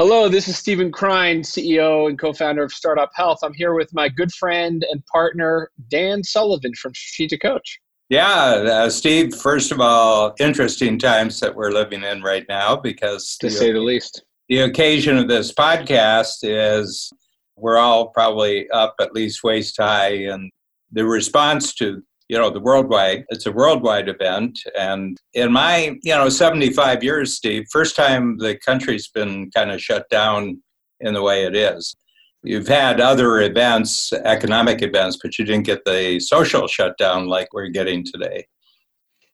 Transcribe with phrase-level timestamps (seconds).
[0.00, 3.40] Hello, this is Steven Krein, CEO and co founder of Startup Health.
[3.42, 7.78] I'm here with my good friend and partner, Dan Sullivan from Strategic Coach.
[8.08, 13.36] Yeah, uh, Steve, first of all, interesting times that we're living in right now because,
[13.42, 17.12] to the, say the least, the occasion of this podcast is
[17.56, 20.50] we're all probably up at least waist high, and
[20.90, 24.56] the response to you know the worldwide it's a worldwide event.
[24.78, 29.82] And in my you know 75 years steve first time the country's been kind of
[29.82, 30.62] shut down
[31.00, 31.96] in the way it is.
[32.44, 37.68] You've had other events economic events but you didn't get the social shutdown like we're
[37.68, 38.46] getting today.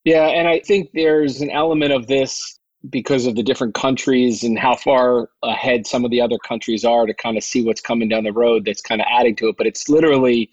[0.04, 2.58] Yeah and i think there's an element of this
[2.88, 7.04] because of the different countries and how far ahead some of the other countries are
[7.04, 9.56] to kind of see what's coming down the road that's kind of adding to it
[9.58, 10.48] but it's literally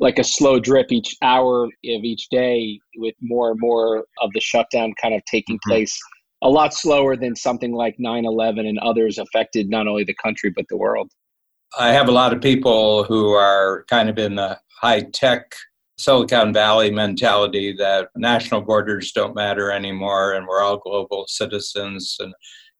[0.00, 4.40] like a slow drip each hour of each day with more and more of the
[4.40, 5.70] shutdown kind of taking mm-hmm.
[5.70, 5.98] place
[6.42, 10.66] a lot slower than something like 9-11 and others affected not only the country but
[10.68, 11.10] the world
[11.78, 15.54] i have a lot of people who are kind of in the high tech
[15.96, 22.34] silicon valley mentality that national borders don't matter anymore and we're all global citizens and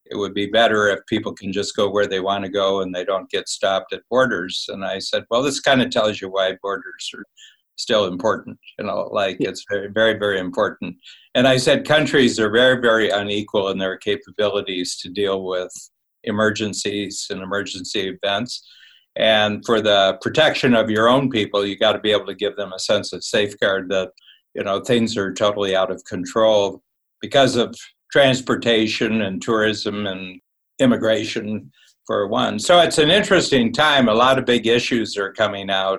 [0.07, 2.95] it would be better if people can just go where they want to go and
[2.95, 4.67] they don't get stopped at borders.
[4.69, 7.25] And I said, well, this kind of tells you why borders are
[7.77, 8.59] still important.
[8.79, 10.97] You know, like it's very, very, very important.
[11.35, 15.73] And I said, countries are very, very unequal in their capabilities to deal with
[16.25, 18.67] emergencies and emergency events.
[19.17, 22.57] And for the protection of your own people, you got to be able to give
[22.57, 24.11] them a sense of safeguard that,
[24.55, 26.83] you know, things are totally out of control
[27.21, 27.75] because of
[28.15, 30.41] transportation and tourism and
[30.79, 31.69] immigration
[32.07, 32.61] for one.
[32.61, 34.09] So it's an interesting time.
[34.09, 35.99] A lot of big issues are coming out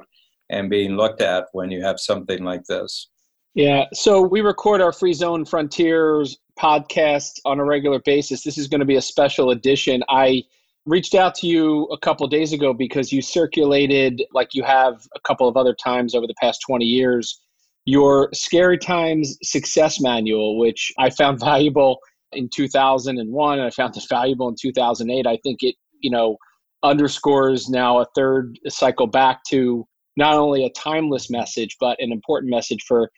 [0.50, 3.10] and being looked at when you have something like this.
[3.54, 3.84] Yeah.
[3.94, 8.44] So we record our Free Zone Frontiers podcast on a regular basis.
[8.44, 10.02] This is going to be a special edition.
[10.08, 10.44] I
[10.86, 15.20] reached out to you a couple days ago because you circulated, like you have a
[15.20, 17.42] couple of other times over the past 20 years,
[17.86, 22.00] your Scary Times Success Manual, which I found valuable
[22.32, 25.26] in 2001 and I found it valuable in 2008.
[25.26, 26.38] I think it, you know,
[26.84, 29.88] underscores now a third cycle back to
[30.18, 33.10] not only a timeless message, but an important message for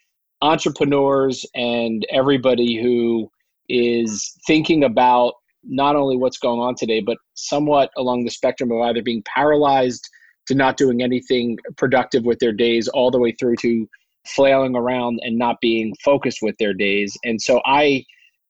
[0.42, 3.28] entrepreneurs and everybody who
[3.68, 8.80] is thinking about not only what's going on today, but somewhat along the spectrum of
[8.82, 10.08] either being paralyzed
[10.46, 13.86] to not doing anything productive with their days, all the way through to
[14.26, 17.16] flailing around and not being focused with their days.
[17.24, 18.04] And so I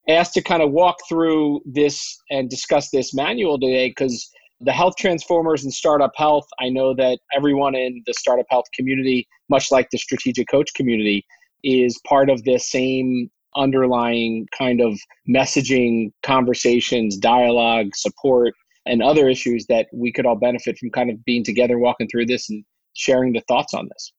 [0.08, 4.30] asked to kind of walk through this and discuss this manual today because
[4.60, 9.28] the health transformers and startup health, I know that everyone in the startup health community,
[9.48, 11.24] much like the strategic coach community,
[11.62, 14.98] is part of this same underlying kind of
[15.28, 18.54] messaging, conversations, dialogue, support,
[18.86, 22.26] and other issues that we could all benefit from kind of being together, walking through
[22.26, 22.64] this, and
[22.94, 24.12] sharing the thoughts on this.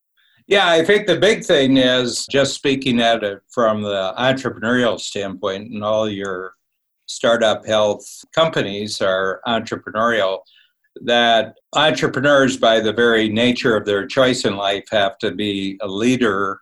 [0.50, 5.72] Yeah, I think the big thing is just speaking at it from the entrepreneurial standpoint,
[5.72, 6.54] and all your
[7.06, 10.40] startup health companies are entrepreneurial,
[11.06, 15.88] that entrepreneurs, by the very nature of their choice in life, have to be a
[15.88, 16.60] leader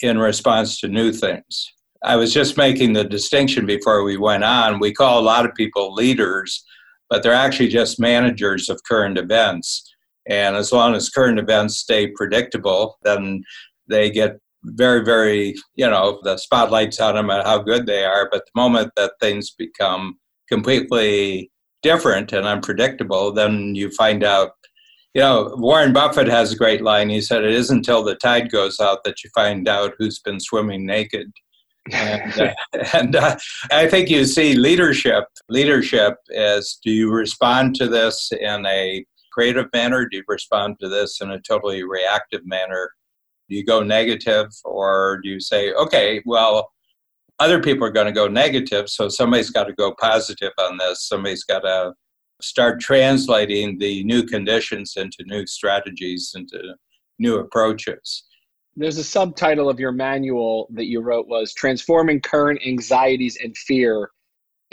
[0.00, 1.70] in response to new things.
[2.02, 4.80] I was just making the distinction before we went on.
[4.80, 6.64] We call a lot of people leaders,
[7.10, 9.84] but they're actually just managers of current events.
[10.28, 13.42] And as long as current events stay predictable, then
[13.88, 18.28] they get very, very, you know, the spotlight's on them and how good they are.
[18.30, 20.18] But the moment that things become
[20.48, 21.50] completely
[21.82, 24.50] different and unpredictable, then you find out.
[25.14, 27.08] You know, Warren Buffett has a great line.
[27.08, 30.38] He said, It isn't until the tide goes out that you find out who's been
[30.38, 31.32] swimming naked.
[31.92, 32.54] and, uh,
[32.92, 33.36] and uh,
[33.70, 35.24] I think you see leadership.
[35.48, 39.04] Leadership is do you respond to this in a
[39.38, 40.08] creative manner?
[40.08, 42.90] Do you respond to this in a totally reactive manner?
[43.48, 46.68] Do you go negative or do you say, okay, well,
[47.38, 51.06] other people are going to go negative, so somebody's got to go positive on this.
[51.06, 51.92] Somebody's got to
[52.42, 56.74] start translating the new conditions into new strategies, into
[57.20, 58.24] new approaches.
[58.74, 64.10] There's a subtitle of your manual that you wrote was Transforming Current Anxieties and Fear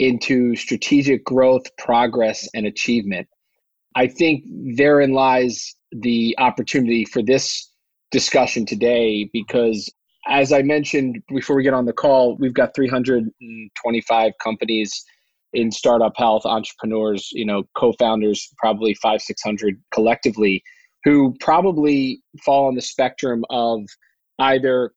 [0.00, 3.28] into Strategic Growth, Progress, and Achievement.
[3.96, 4.44] I think
[4.76, 7.72] therein lies the opportunity for this
[8.12, 9.90] discussion today because
[10.28, 15.04] as I mentioned before we get on the call, we've got 325 companies
[15.54, 20.62] in startup health, entrepreneurs, you know, co-founders, probably five, 600 collectively,
[21.04, 23.80] who probably fall on the spectrum of
[24.40, 24.92] either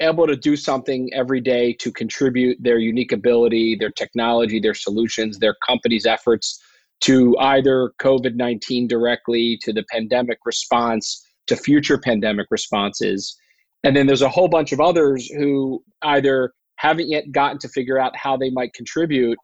[0.00, 5.38] able to do something every day to contribute their unique ability, their technology, their solutions,
[5.38, 6.60] their company's efforts
[7.04, 13.36] to either COVID 19 directly, to the pandemic response, to future pandemic responses.
[13.82, 17.98] And then there's a whole bunch of others who either haven't yet gotten to figure
[17.98, 19.38] out how they might contribute,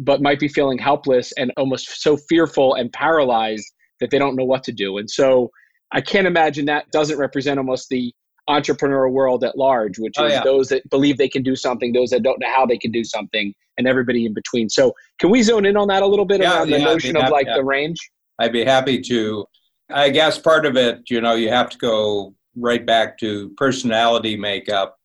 [0.00, 3.64] but might be feeling helpless and almost so fearful and paralyzed
[4.00, 4.98] that they don't know what to do.
[4.98, 5.50] And so
[5.92, 8.12] I can't imagine that doesn't represent almost the
[8.48, 10.42] entrepreneurial world at large, which oh, is yeah.
[10.42, 13.04] those that believe they can do something, those that don't know how they can do
[13.04, 14.68] something, and everybody in between.
[14.68, 17.16] So, can we zone in on that a little bit yeah, around yeah, the notion
[17.16, 17.98] of like the range?
[18.38, 19.46] I'd be happy to.
[19.90, 24.36] I guess part of it, you know, you have to go right back to personality
[24.36, 24.98] makeup.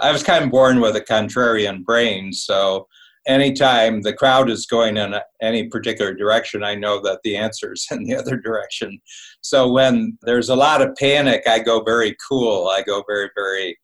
[0.00, 2.86] I was kind of born with a contrarian brain, so
[3.26, 7.86] anytime the crowd is going in any particular direction, I know that the answer is
[7.90, 9.00] in the other direction.
[9.40, 12.68] So when there's a lot of panic, I go very cool.
[12.68, 13.78] I go very, very,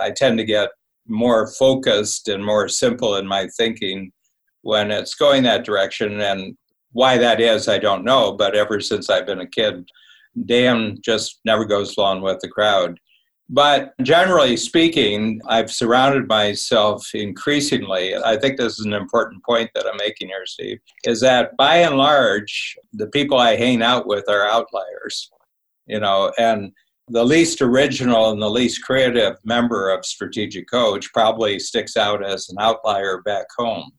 [0.00, 0.70] I tend to get
[1.08, 4.12] more focused and more simple in my thinking
[4.62, 6.20] when it's going that direction.
[6.20, 6.56] And
[6.92, 8.32] why that is, I don't know.
[8.32, 9.88] But ever since I've been a kid,
[10.44, 12.98] Dan just never goes along with the crowd.
[13.48, 18.16] But generally speaking, I've surrounded myself increasingly.
[18.16, 21.76] I think this is an important point that I'm making here, Steve, is that by
[21.76, 25.30] and large, the people I hang out with are outliers,
[25.86, 26.72] you know, and
[27.08, 32.48] the least original and the least creative member of Strategic Coach probably sticks out as
[32.48, 33.92] an outlier back home.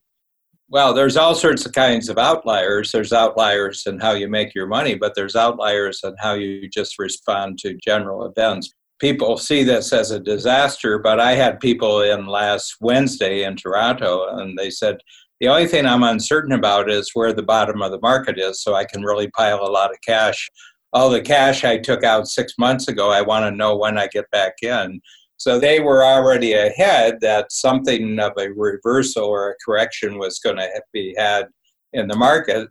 [0.70, 2.92] Well, there's all sorts of kinds of outliers.
[2.92, 7.00] There's outliers in how you make your money, but there's outliers in how you just
[7.00, 12.26] respond to general events people see this as a disaster, but I had people in
[12.26, 14.98] last Wednesday in Toronto, and they said,
[15.40, 18.74] the only thing I'm uncertain about is where the bottom of the market is, so
[18.74, 20.50] I can really pile a lot of cash.
[20.94, 24.08] All the cash I took out six months ago, I want to know when I
[24.08, 25.00] get back in.
[25.38, 30.56] So they were already ahead that something of a reversal or a correction was going
[30.56, 31.46] to be had
[31.94, 32.68] in the market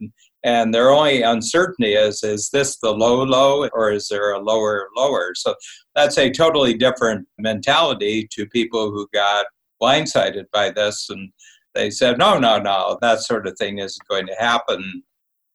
[0.46, 4.88] and their only uncertainty is is this the low low or is there a lower
[4.96, 5.32] lower?
[5.34, 5.54] So
[5.94, 9.46] that's a totally different mentality to people who got
[9.82, 11.31] blindsided by this and
[11.75, 15.02] they said no no no that sort of thing isn't going to happen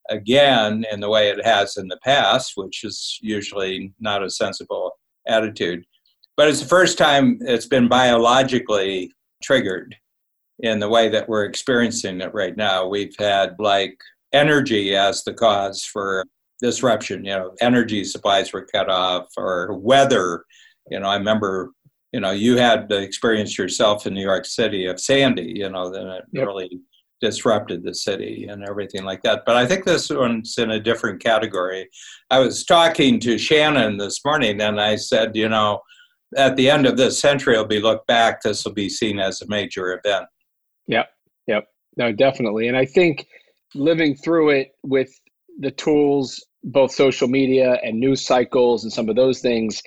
[0.09, 4.91] again in the way it has in the past which is usually not a sensible
[5.25, 5.85] attitude.
[6.35, 9.11] But it's the first time it's been biologically
[9.41, 9.95] triggered
[10.59, 12.87] in the way that we're experiencing it right now.
[12.87, 13.97] We've had like
[14.33, 16.25] energy as the cause for
[16.61, 17.25] disruption.
[17.25, 20.45] You know, energy supplies were cut off, or weather.
[20.89, 21.71] You know, I remember.
[22.13, 25.53] You know, you had the experience yourself in New York City of Sandy.
[25.55, 26.45] You know, then it yep.
[26.45, 26.81] really
[27.21, 29.43] disrupted the city and everything like that.
[29.45, 31.87] But I think this one's in a different category.
[32.29, 35.79] I was talking to Shannon this morning, and I said, you know,
[36.35, 38.41] at the end of this century, it'll be looked back.
[38.41, 40.25] This will be seen as a major event.
[40.87, 41.07] Yep,
[41.47, 42.67] yep, no, definitely.
[42.67, 43.27] And I think
[43.75, 45.09] living through it with
[45.59, 49.81] the tools, both social media and news cycles and some of those things,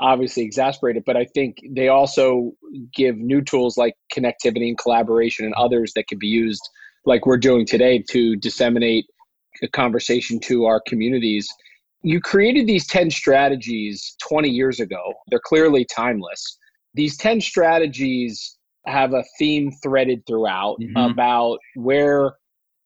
[0.00, 1.04] obviously exasperated.
[1.04, 2.52] But I think they also
[2.94, 6.62] give new tools like connectivity and collaboration and others that can be used,
[7.04, 9.06] like we're doing today, to disseminate
[9.62, 11.48] a conversation to our communities.
[12.02, 15.12] You created these 10 strategies 20 years ago.
[15.28, 16.58] They're clearly timeless.
[16.94, 18.56] These 10 strategies
[18.86, 20.96] have a theme threaded throughout mm-hmm.
[20.96, 22.32] about where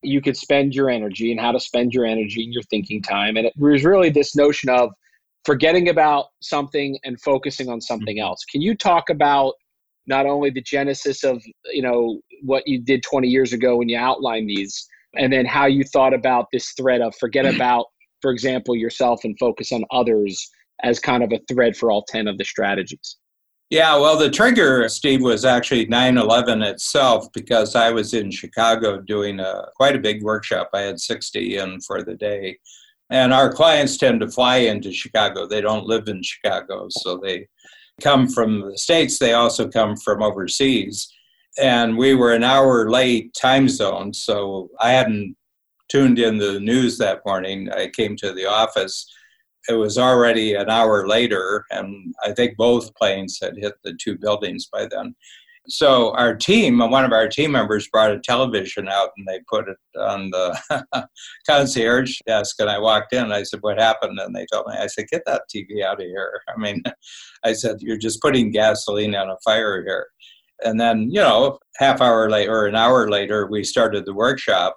[0.05, 3.37] you could spend your energy and how to spend your energy and your thinking time.
[3.37, 4.91] And it was really this notion of
[5.45, 8.27] forgetting about something and focusing on something mm-hmm.
[8.27, 8.45] else.
[8.45, 9.55] Can you talk about
[10.07, 11.43] not only the genesis of
[11.73, 15.67] you know what you did 20 years ago when you outlined these, and then how
[15.67, 17.87] you thought about this thread of forget about,
[18.21, 20.51] for example, yourself and focus on others
[20.83, 23.17] as kind of a thread for all 10 of the strategies?
[23.75, 29.01] Yeah, well, the trigger, Steve, was actually 9 11 itself because I was in Chicago
[29.01, 30.71] doing a, quite a big workshop.
[30.73, 32.57] I had 60 in for the day.
[33.11, 35.49] And our clients tend to fly into Chicago.
[35.49, 37.49] They don't live in Chicago, so they
[38.01, 39.19] come from the States.
[39.19, 41.13] They also come from overseas.
[41.59, 45.35] And we were an hour late time zone, so I hadn't
[45.89, 47.69] tuned in the news that morning.
[47.73, 49.13] I came to the office
[49.69, 54.19] it was already an hour later, and I think both planes had hit the two
[54.19, 55.15] buildings by then.
[55.67, 59.67] So our team, one of our team members brought a television out and they put
[59.67, 61.09] it on the
[61.49, 62.57] concierge desk.
[62.59, 64.19] And I walked in and I said, What happened?
[64.21, 66.43] And they told me, I said, Get that TV out of here.
[66.55, 66.83] I mean,
[67.45, 70.09] I said, You're just putting gasoline on a fire here.
[70.65, 74.77] And then, you know, half hour later or an hour later, we started the workshop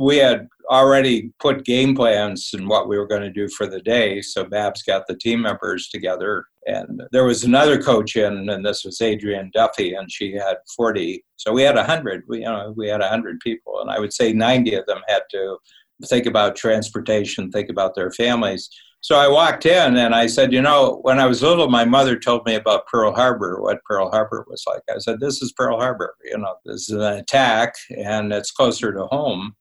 [0.00, 3.80] we had already put game plans and what we were going to do for the
[3.80, 4.22] day.
[4.22, 6.46] So Babs got the team members together.
[6.66, 11.24] And there was another coach in, and this was Adrienne Duffy, and she had 40.
[11.36, 12.22] So we had 100.
[12.28, 13.80] We, you know, we had 100 people.
[13.80, 15.58] And I would say 90 of them had to
[16.06, 18.68] think about transportation, think about their families.
[19.02, 22.16] So I walked in and I said, you know, when I was little, my mother
[22.16, 24.82] told me about Pearl Harbor, what Pearl Harbor was like.
[24.88, 26.14] I said, this is Pearl Harbor.
[26.24, 29.56] You know, this is an attack and it's closer to home.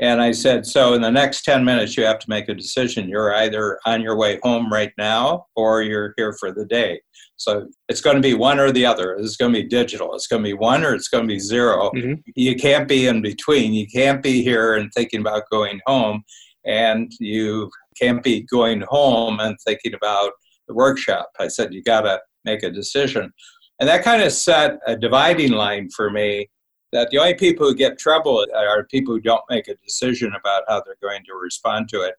[0.00, 3.08] And I said, so in the next 10 minutes, you have to make a decision.
[3.08, 7.00] You're either on your way home right now or you're here for the day.
[7.36, 9.14] So it's going to be one or the other.
[9.14, 10.14] It's going to be digital.
[10.14, 12.14] It's going to be one or it's going to be 0 mm-hmm.
[12.36, 13.72] You can't be in between.
[13.72, 16.22] You can't be here and thinking about going home.
[16.64, 20.32] And you can't be going home and thinking about
[20.68, 21.30] the workshop.
[21.40, 23.32] I said, you got to make a decision.
[23.80, 26.48] And that kind of set a dividing line for me
[26.92, 30.62] that the only people who get trouble are people who don't make a decision about
[30.68, 32.14] how they're going to respond to it.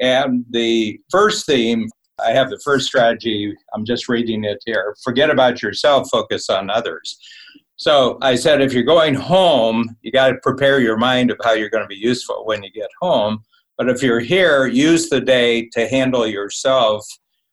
[0.00, 1.88] And the first theme,
[2.24, 6.70] I have the first strategy, I'm just reading it here forget about yourself, focus on
[6.70, 7.18] others.
[7.76, 11.52] So I said, if you're going home, you got to prepare your mind of how
[11.52, 13.44] you're going to be useful when you get home.
[13.76, 17.06] But if you're here, use the day to handle yourself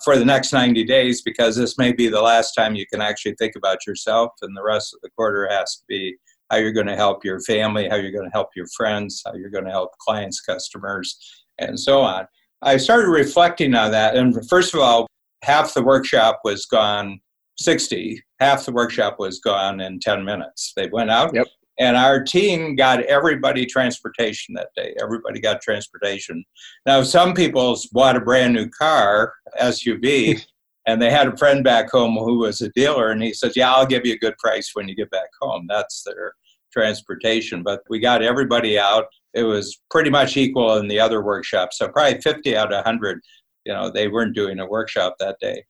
[0.04, 3.36] for the next 90 days because this may be the last time you can actually
[3.36, 6.16] think about yourself, and the rest of the quarter has to be
[6.50, 9.34] how you're going to help your family, how you're going to help your friends, how
[9.34, 11.18] you're going to help clients, customers,
[11.58, 12.28] and so on.
[12.62, 14.16] I started reflecting on that.
[14.16, 15.08] And first of all,
[15.44, 17.20] half the workshop was gone
[17.58, 20.74] 60, half the workshop was gone in 10 minutes.
[20.76, 21.34] They went out.
[21.34, 21.48] Yep.
[21.78, 24.96] And our team got everybody transportation that day.
[25.02, 26.44] Everybody got transportation.
[26.86, 30.46] Now, some people bought a brand new car, SUV,
[30.88, 33.74] and they had a friend back home who was a dealer, and he says, Yeah,
[33.74, 35.66] I'll give you a good price when you get back home.
[35.68, 36.34] That's their
[36.72, 37.64] transportation.
[37.64, 39.06] But we got everybody out.
[39.34, 41.78] It was pretty much equal in the other workshops.
[41.78, 43.20] So probably 50 out of 100,
[43.66, 45.64] you know, they weren't doing a workshop that day.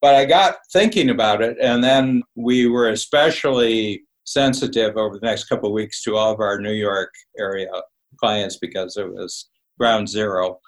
[0.00, 5.44] But I got thinking about it, and then we were especially sensitive over the next
[5.44, 7.68] couple of weeks to all of our New York area
[8.18, 9.48] clients because it was
[9.78, 10.58] ground zero.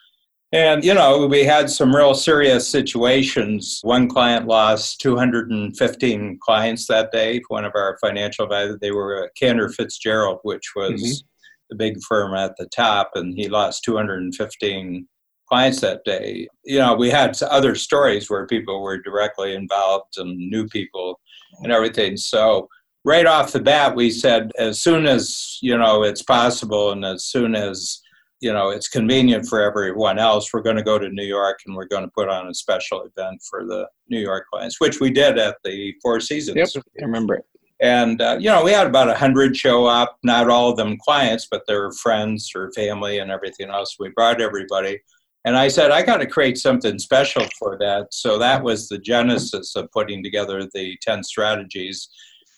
[0.52, 3.80] And, you know, we had some real serious situations.
[3.82, 7.40] One client lost 215 clients that day.
[7.48, 11.26] One of our financial advisors, they were Cantor Fitzgerald, which was mm-hmm.
[11.70, 15.08] the big firm at the top, and he lost 215
[15.48, 16.46] clients that day.
[16.64, 21.18] You know, we had other stories where people were directly involved and new people
[21.62, 22.18] and everything.
[22.18, 22.68] So,
[23.06, 27.24] right off the bat, we said as soon as, you know, it's possible and as
[27.24, 28.02] soon as
[28.42, 30.52] you know it's convenient for everyone else.
[30.52, 33.02] We're going to go to new york and we're going to put on a special
[33.02, 36.56] event for the new york clients which we did at the four seasons.
[36.56, 37.44] Yep i remember it.
[37.80, 41.46] And uh, you know we had about 100 show up not all of them clients
[41.50, 43.96] but their friends or family and everything else.
[43.98, 45.00] We brought everybody.
[45.44, 48.08] And i said i got to create something special for that.
[48.10, 52.08] So that was the genesis of putting together the 10 strategies.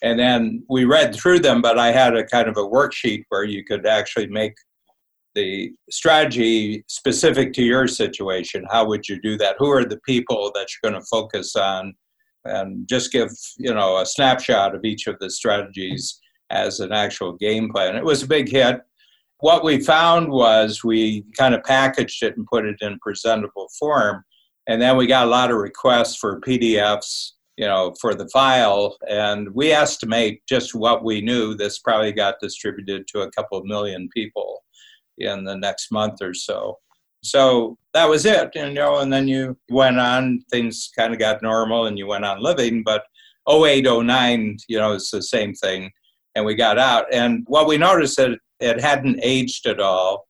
[0.03, 3.45] And then we read through them but i had a kind of a worksheet where
[3.45, 4.55] you could actually make
[5.35, 9.57] the strategy specific to your situation how would you do that?
[9.59, 11.95] Who are the people that you're going to focus on?
[12.47, 17.33] And just give you know a snapshot of each of the strategies as an actual
[17.33, 17.97] game plan.
[17.97, 18.81] It was a big hit.
[19.41, 24.25] What we found was we kind of packaged it and put it in presentable form
[24.67, 28.97] and then we got a lot of requests for pdfs you know for the file
[29.09, 31.55] and we estimate just what we knew.
[31.55, 34.63] This probably got distributed to a couple of million people
[35.19, 36.79] in the next month or so.
[37.23, 41.43] So that was it, you know, and then you went on, things kind of got
[41.43, 42.83] normal and you went on living.
[42.85, 43.05] But
[43.49, 45.91] 08, 09, you know, it's the same thing.
[46.35, 47.07] And we got out.
[47.13, 50.27] And what we noticed that it hadn't aged at all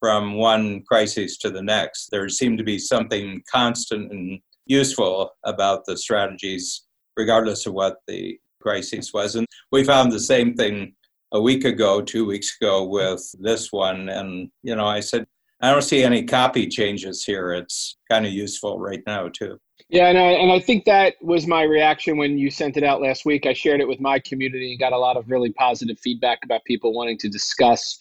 [0.00, 2.08] from one crisis to the next.
[2.10, 6.84] There seemed to be something constant and useful about the strategies,
[7.16, 9.34] regardless of what the crisis was.
[9.34, 10.94] And we found the same thing
[11.32, 14.08] a week ago, two weeks ago with this one.
[14.08, 15.26] And, you know, I said,
[15.60, 17.52] I don't see any copy changes here.
[17.52, 19.58] It's kind of useful right now, too.
[19.88, 23.00] Yeah, and I, and I think that was my reaction when you sent it out
[23.00, 23.46] last week.
[23.46, 26.64] I shared it with my community and got a lot of really positive feedback about
[26.64, 28.00] people wanting to discuss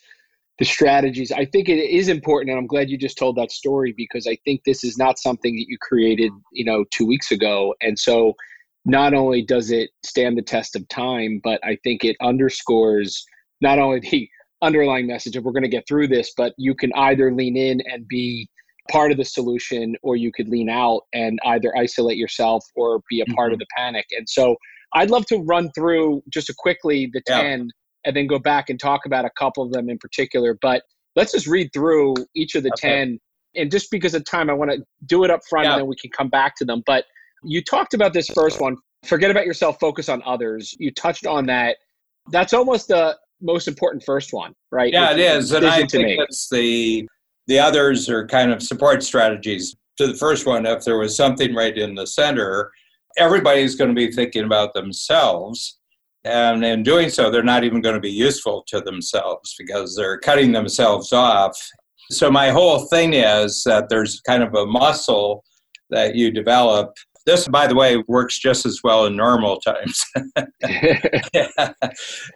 [0.59, 1.31] the strategies.
[1.31, 4.37] I think it is important, and I'm glad you just told that story because I
[4.43, 7.73] think this is not something that you created, you know, two weeks ago.
[7.81, 8.35] And so
[8.87, 13.23] not only does it stand the test of time, but I think it underscores
[13.61, 14.29] not only the
[14.61, 17.81] underlying message of we're going to get through this, but you can either lean in
[17.85, 18.49] and be
[18.89, 23.19] part of the solution or you could lean out and either isolate yourself or be
[23.19, 23.53] a part mm-hmm.
[23.53, 24.05] of the panic.
[24.17, 24.55] And so
[24.93, 27.65] I'd love to run through just quickly the 10 yeah.
[28.05, 30.57] and then go back and talk about a couple of them in particular.
[30.61, 30.83] But
[31.17, 32.89] let's just read through each of the okay.
[32.89, 33.19] 10.
[33.57, 35.73] And just because of time, I want to do it up front yeah.
[35.73, 36.83] and then we can come back to them.
[36.85, 37.03] But
[37.43, 40.75] you talked about this first one forget about yourself, focus on others.
[40.79, 41.77] You touched on that.
[42.31, 44.91] That's almost the most important first one, right?
[44.91, 45.51] Yeah, it is.
[45.51, 47.07] And I think it's the
[47.47, 49.75] The others are kind of support strategies.
[49.97, 52.71] To the first one, if there was something right in the center,
[53.17, 55.79] everybody's going to be thinking about themselves.
[56.23, 60.19] And in doing so, they're not even going to be useful to themselves because they're
[60.19, 61.57] cutting themselves off.
[62.11, 65.43] So, my whole thing is that there's kind of a muscle
[65.89, 66.93] that you develop.
[67.27, 70.01] This, by the way, works just as well in normal times.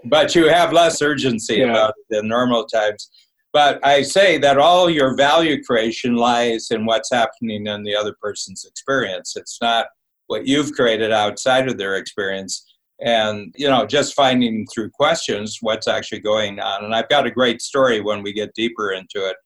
[0.06, 1.68] but you have less urgency yeah.
[1.68, 3.10] about it in normal times.
[3.54, 8.14] But I say that all your value creation lies in what's happening in the other
[8.22, 9.38] person's experience.
[9.38, 9.88] It's not
[10.28, 12.66] what you've created outside of their experience.
[13.00, 16.84] And, you know, just finding through questions what's actually going on.
[16.84, 19.38] And I've got a great story when we get deeper into it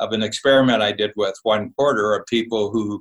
[0.00, 2.98] of an experiment I did with one quarter of people who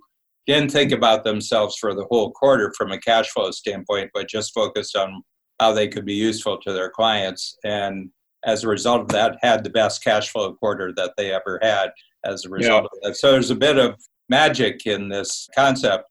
[0.47, 4.53] didn't think about themselves for the whole quarter from a cash flow standpoint, but just
[4.53, 5.23] focused on
[5.59, 7.57] how they could be useful to their clients.
[7.63, 8.09] And
[8.45, 11.89] as a result of that, had the best cash flow quarter that they ever had
[12.23, 12.85] as a result yeah.
[12.85, 13.17] of that.
[13.17, 13.95] So there's a bit of
[14.29, 16.05] magic in this concept.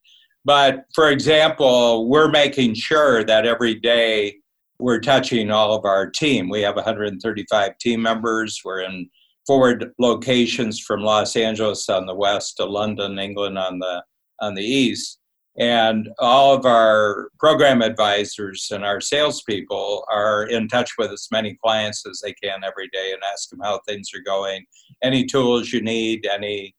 [0.45, 4.37] But for example, we're making sure that every day
[4.79, 6.49] we're touching all of our team.
[6.49, 8.61] We have 135 team members.
[8.65, 9.09] We're in
[9.47, 14.03] forward locations from Los Angeles on the west to London, England on the
[14.41, 15.19] on the east.
[15.57, 21.57] And all of our program advisors and our salespeople are in touch with as many
[21.63, 24.65] clients as they can every day and ask them how things are going.
[25.03, 26.75] Any tools you need, any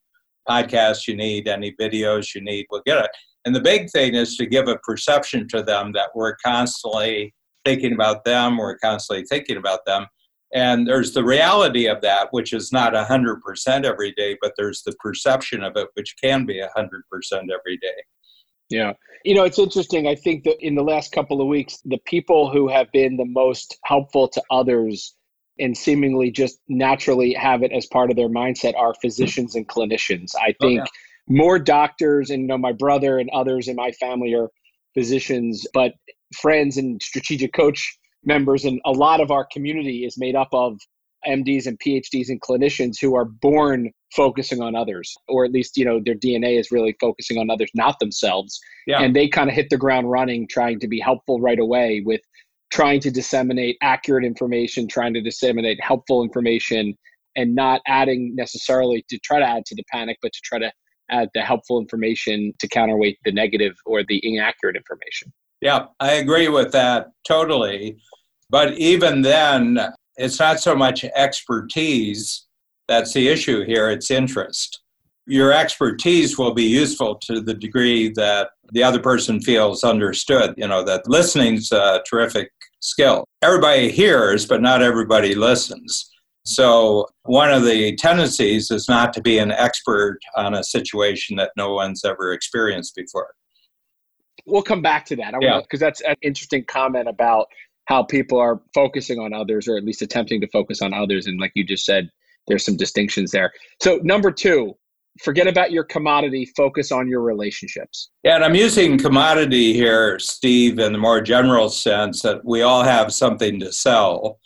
[0.48, 3.12] podcasts you need, any videos you need, we'll get it.
[3.46, 7.34] And the big thing is to give a perception to them that we're constantly
[7.64, 10.06] thinking about them, we're constantly thinking about them.
[10.56, 14.96] And there's the reality of that, which is not 100% every day, but there's the
[15.02, 16.82] perception of it, which can be 100%
[17.34, 18.04] every day.
[18.70, 18.94] Yeah.
[19.26, 20.08] You know, it's interesting.
[20.08, 23.26] I think that in the last couple of weeks, the people who have been the
[23.26, 25.16] most helpful to others
[25.60, 30.32] and seemingly just naturally have it as part of their mindset are physicians and clinicians.
[30.40, 30.86] I oh, think oh, yeah.
[31.28, 34.50] more doctors and you know my brother and others in my family are
[34.94, 35.94] physicians, but
[36.34, 40.80] friends and strategic coach members and a lot of our community is made up of
[41.28, 45.86] MDs and PhDs and clinicians who are born focusing on others, or at least, you
[45.86, 48.60] know, their DNA is really focusing on others, not themselves.
[48.88, 49.02] Yeah.
[49.02, 52.22] And they kind of hit the ground running, trying to be helpful right away with
[52.72, 56.96] trying to disseminate accurate information, trying to disseminate helpful information,
[57.36, 60.72] and not adding necessarily to try to add to the panic, but to try to
[61.10, 65.32] add the helpful information to counterweight the negative or the inaccurate information.
[65.66, 67.98] Yeah, I agree with that totally.
[68.52, 69.80] But even then,
[70.16, 72.46] it's not so much expertise
[72.88, 74.82] that's the issue here, it's interest.
[75.26, 80.54] Your expertise will be useful to the degree that the other person feels understood.
[80.56, 83.24] You know, that listening's a terrific skill.
[83.42, 86.12] Everybody hears, but not everybody listens.
[86.44, 91.54] So, one of the tendencies is not to be an expert on a situation that
[91.58, 93.34] no one's ever experienced before.
[94.46, 95.34] We'll come back to that.
[95.42, 95.62] yeah.
[95.62, 97.48] Because that's an interesting comment about
[97.86, 101.40] how people are focusing on others or at least attempting to focus on others and
[101.40, 102.10] like you just said
[102.48, 104.76] there's some distinctions there so number two
[105.24, 110.80] forget about your commodity focus on your relationships yeah and i'm using commodity here steve
[110.80, 114.40] in the more general sense that we all have something to sell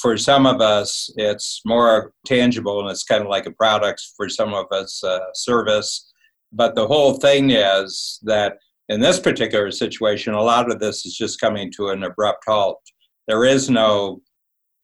[0.00, 4.28] for some of us it's more tangible and it's kind of like a product for
[4.28, 6.12] some of us a service
[6.52, 11.16] but the whole thing is that in this particular situation, a lot of this is
[11.16, 12.80] just coming to an abrupt halt.
[13.28, 14.20] There is no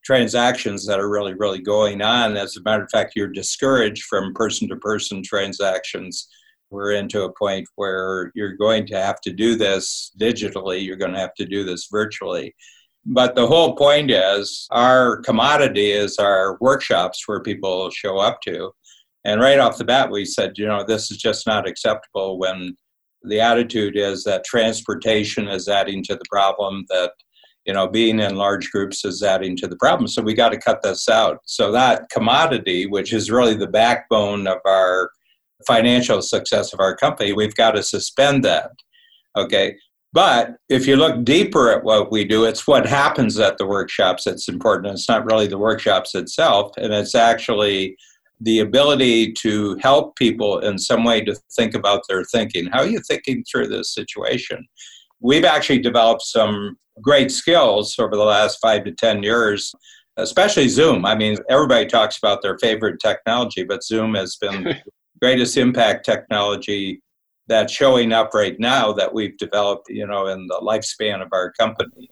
[0.05, 2.37] transactions that are really, really going on.
[2.37, 6.29] As a matter of fact, you're discouraged from person to person transactions.
[6.71, 11.13] We're into a point where you're going to have to do this digitally, you're going
[11.13, 12.55] to have to do this virtually.
[13.05, 18.73] But the whole point is our commodity is our workshops where people show up to.
[19.25, 22.77] And right off the bat, we said, you know, this is just not acceptable when
[23.29, 27.13] the attitude is that transportation is adding to the problem that
[27.67, 30.09] you know being in large groups is adding to the problem.
[30.09, 31.39] So we got to cut this out.
[31.45, 35.11] So that commodity which is really the backbone of our
[35.67, 38.71] financial success of our company we've got to suspend that
[39.37, 39.77] okay?
[40.13, 44.25] But if you look deeper at what we do it's what happens at the workshops
[44.25, 44.93] that's important.
[44.93, 47.97] It's not really the workshops itself and it's actually
[48.41, 52.67] the ability to help people in some way to think about their thinking.
[52.67, 54.67] How are you thinking through this situation?
[55.21, 59.75] We've actually developed some great skills over the last five to 10 years,
[60.17, 61.05] especially Zoom.
[61.05, 64.77] I mean, everybody talks about their favorite technology, but Zoom has been the
[65.21, 67.03] greatest impact technology
[67.49, 71.53] that's showing up right now that we've developed, you know, in the lifespan of our
[71.53, 72.09] company.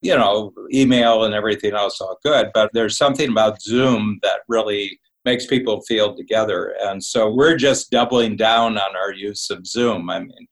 [0.00, 4.98] You know, email and everything else all good, but there's something about Zoom that really
[5.24, 6.74] makes people feel together.
[6.80, 10.10] And so we're just doubling down on our use of Zoom.
[10.10, 10.48] I mean,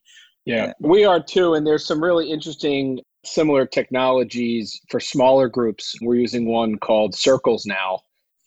[0.46, 1.54] yeah, we are too.
[1.54, 5.94] And there's some really interesting similar technologies for smaller groups.
[6.00, 8.00] We're using one called Circles now,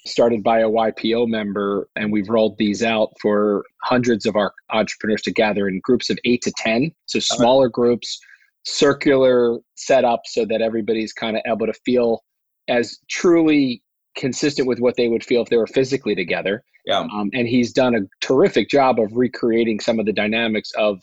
[0.05, 5.21] started by a YPO member, and we've rolled these out for hundreds of our entrepreneurs
[5.23, 6.91] to gather in groups of eight to 10.
[7.05, 7.35] So uh-huh.
[7.35, 8.19] smaller groups,
[8.65, 12.23] circular setup so that everybody's kind of able to feel
[12.69, 13.83] as truly
[14.15, 16.63] consistent with what they would feel if they were physically together.
[16.85, 16.99] Yeah.
[16.99, 21.01] Um, and he's done a terrific job of recreating some of the dynamics of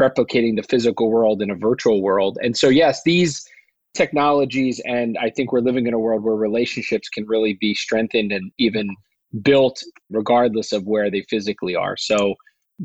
[0.00, 2.38] replicating the physical world in a virtual world.
[2.42, 3.46] And so, yes, these
[3.94, 8.32] technologies, and I think we're living in a world where relationships can really be strengthened
[8.32, 8.94] and even
[9.42, 11.96] built regardless of where they physically are.
[11.96, 12.34] So,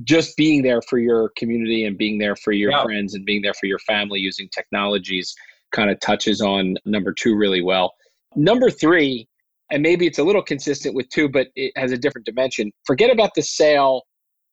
[0.03, 2.81] just being there for your community and being there for your yeah.
[2.81, 5.35] friends and being there for your family using technologies
[5.71, 7.93] kind of touches on number two really well.
[8.35, 9.27] Number three,
[9.73, 12.71] and maybe it's a little consistent with two, but it has a different dimension.
[12.85, 14.03] Forget about the sale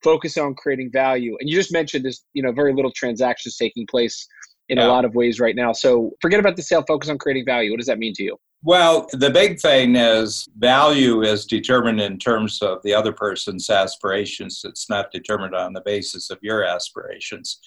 [0.03, 1.37] focus on creating value.
[1.39, 4.27] And you just mentioned this, you know, very little transactions taking place
[4.71, 4.87] in yeah.
[4.87, 5.75] a lot of ways right now.
[5.75, 7.71] So forget about the sale, focus on creating value.
[7.71, 8.39] What does that mean to you?
[8.63, 14.63] Well, the big thing is value is determined in terms of the other person's aspirations.
[14.65, 17.59] It's not determined on the basis of your aspirations.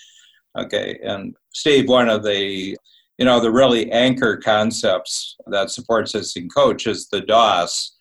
[0.58, 1.00] Okay.
[1.04, 2.78] And Steve, one of the
[3.18, 7.96] you know the really anchor concepts that supports this in coach is the DOS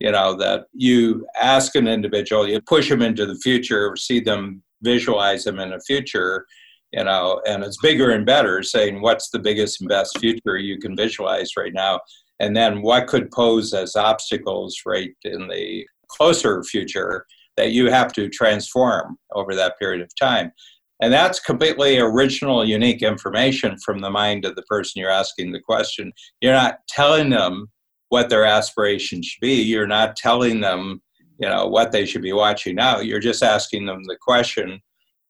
[0.00, 4.62] you know that you ask an individual you push them into the future see them
[4.82, 6.46] visualize them in the future
[6.92, 10.78] you know and it's bigger and better saying what's the biggest and best future you
[10.78, 12.00] can visualize right now
[12.40, 18.12] and then what could pose as obstacles right in the closer future that you have
[18.12, 20.52] to transform over that period of time
[21.00, 25.60] and that's completely original unique information from the mind of the person you're asking the
[25.60, 27.68] question you're not telling them
[28.08, 29.62] what their aspirations should be.
[29.62, 31.02] You're not telling them,
[31.38, 33.00] you know, what they should be watching now.
[33.00, 34.80] You're just asking them the question.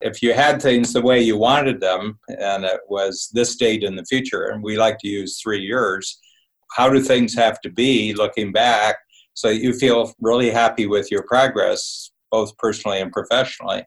[0.00, 3.96] If you had things the way you wanted them, and it was this date in
[3.96, 6.20] the future, and we like to use three years,
[6.76, 8.96] how do things have to be looking back
[9.34, 13.84] so you feel really happy with your progress, both personally and professionally?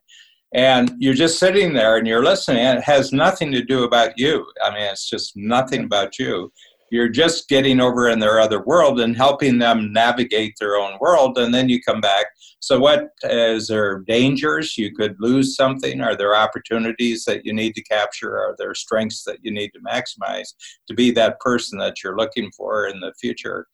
[0.54, 4.18] And you're just sitting there and you're listening, and it has nothing to do about
[4.18, 4.46] you.
[4.62, 6.52] I mean, it's just nothing about you.
[6.90, 11.38] You're just getting over in their other world and helping them navigate their own world
[11.38, 12.26] and then you come back.
[12.60, 14.76] So what is there dangers?
[14.76, 16.02] You could lose something.
[16.02, 18.36] Are there opportunities that you need to capture?
[18.36, 20.52] Are there strengths that you need to maximize
[20.86, 23.68] to be that person that you're looking for in the future?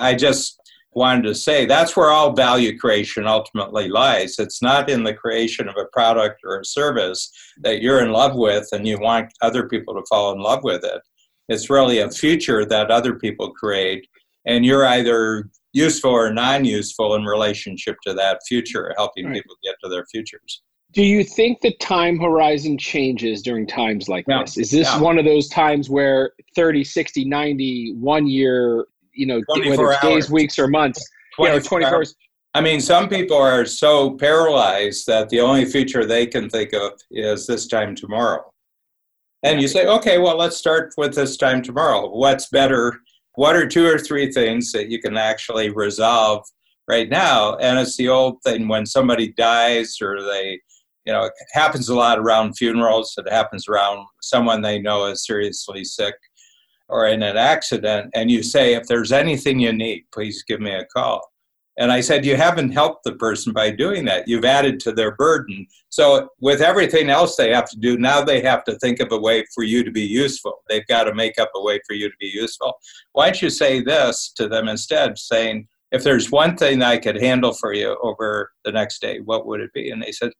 [0.00, 0.60] I just
[0.94, 4.38] wanted to say that's where all value creation ultimately lies.
[4.38, 7.30] It's not in the creation of a product or a service
[7.62, 10.84] that you're in love with and you want other people to fall in love with
[10.84, 11.02] it.
[11.48, 14.06] It's really a future that other people create,
[14.46, 19.34] and you're either useful or non useful in relationship to that future, helping right.
[19.34, 20.62] people get to their futures.
[20.92, 24.42] Do you think the time horizon changes during times like yeah.
[24.42, 24.56] this?
[24.56, 25.00] Is this yeah.
[25.00, 30.30] one of those times where 30, 60, 90, one year, you know, whether it's days,
[30.30, 31.04] weeks, or months,
[31.36, 32.14] 24 you know, 24 hours.
[32.56, 36.92] I mean, some people are so paralyzed that the only future they can think of
[37.10, 38.44] is this time tomorrow.
[39.42, 42.08] And you say, okay, well, let's start with this time tomorrow.
[42.08, 43.00] What's better?
[43.34, 46.46] What are two or three things that you can actually resolve
[46.88, 47.56] right now?
[47.56, 50.60] And it's the old thing when somebody dies or they,
[51.04, 53.14] you know, it happens a lot around funerals.
[53.18, 56.14] It happens around someone they know is seriously sick
[56.88, 58.10] or in an accident.
[58.14, 61.22] And you say, if there's anything you need, please give me a call.
[61.76, 64.28] And I said, You haven't helped the person by doing that.
[64.28, 65.66] You've added to their burden.
[65.88, 69.18] So, with everything else they have to do, now they have to think of a
[69.18, 70.62] way for you to be useful.
[70.68, 72.74] They've got to make up a way for you to be useful.
[73.12, 77.20] Why don't you say this to them instead, saying, If there's one thing I could
[77.20, 79.90] handle for you over the next day, what would it be?
[79.90, 80.30] And they said,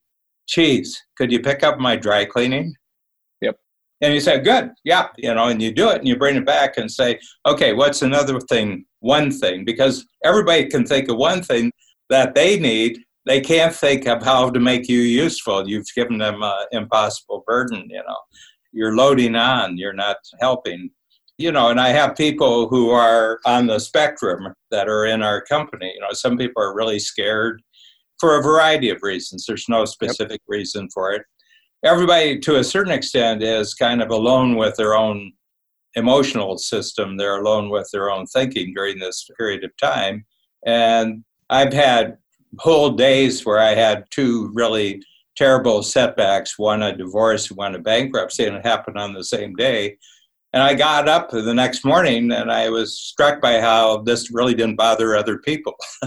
[0.46, 2.74] Cheese, could you pick up my dry cleaning?
[4.04, 6.44] And you say, Good, yeah, you know, and you do it and you bring it
[6.44, 11.42] back and say, Okay, what's another thing one thing because everybody can think of one
[11.42, 11.70] thing
[12.10, 12.98] that they need.
[13.26, 15.66] They can't think of how to make you useful.
[15.66, 18.16] You've given them an impossible burden, you know.
[18.72, 20.90] You're loading on, you're not helping.
[21.38, 25.42] You know, and I have people who are on the spectrum that are in our
[25.42, 25.92] company.
[25.94, 27.62] You know, some people are really scared
[28.18, 29.44] for a variety of reasons.
[29.46, 30.48] There's no specific yep.
[30.48, 31.22] reason for it.
[31.84, 35.32] Everybody, to a certain extent, is kind of alone with their own
[35.96, 37.18] emotional system.
[37.18, 40.24] They're alone with their own thinking during this period of time.
[40.64, 42.16] And I've had
[42.58, 45.02] whole days where I had two really
[45.36, 49.98] terrible setbacks one a divorce, one a bankruptcy, and it happened on the same day.
[50.54, 54.54] And I got up the next morning and I was struck by how this really
[54.54, 55.74] didn't bother other people.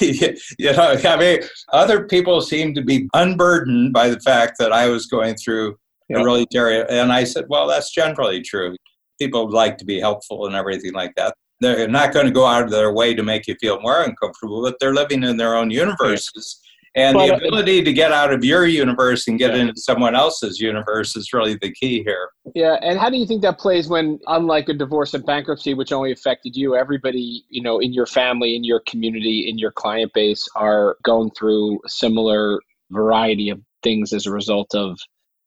[0.00, 1.38] you know, I mean,
[1.72, 5.76] other people seemed to be unburdened by the fact that I was going through
[6.12, 6.92] a really terrible.
[6.92, 8.74] And I said, well, that's generally true.
[9.20, 11.32] People like to be helpful and everything like that.
[11.60, 14.62] They're not going to go out of their way to make you feel more uncomfortable,
[14.62, 16.60] but they're living in their own universes.
[16.96, 19.62] And but, the uh, ability to get out of your universe and get yeah.
[19.62, 22.30] into someone else's universe is really the key here.
[22.54, 25.92] Yeah, and how do you think that plays when, unlike a divorce and bankruptcy, which
[25.92, 30.10] only affected you, everybody you know in your family, in your community, in your client
[30.14, 34.98] base are going through a similar variety of things as a result of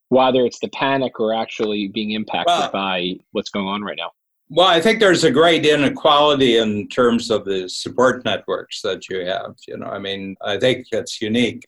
[0.10, 4.12] whether it's the panic or actually being impacted well, by what's going on right now.
[4.52, 9.24] Well, I think there's a great inequality in terms of the support networks that you
[9.26, 9.56] have.
[9.68, 11.64] You know, I mean, I think it's unique.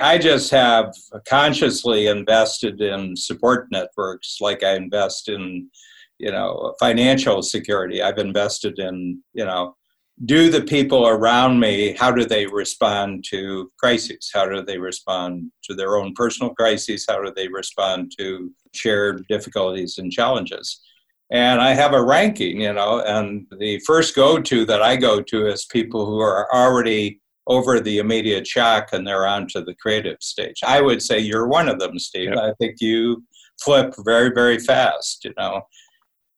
[0.00, 0.92] I just have
[1.28, 5.70] consciously invested in support networks like I invest in,
[6.18, 8.02] you know, financial security.
[8.02, 9.76] I've invested in, you know,
[10.24, 14.30] do the people around me, how do they respond to crises?
[14.34, 17.06] How do they respond to their own personal crises?
[17.08, 20.80] How do they respond to shared difficulties and challenges?
[21.30, 25.22] And I have a ranking, you know, and the first go to that I go
[25.22, 29.74] to is people who are already over the immediate shock and they're on to the
[29.74, 30.60] creative stage.
[30.64, 32.30] I would say you're one of them, Steve.
[32.34, 32.40] Yeah.
[32.40, 33.22] I think you
[33.62, 35.62] flip very, very fast, you know.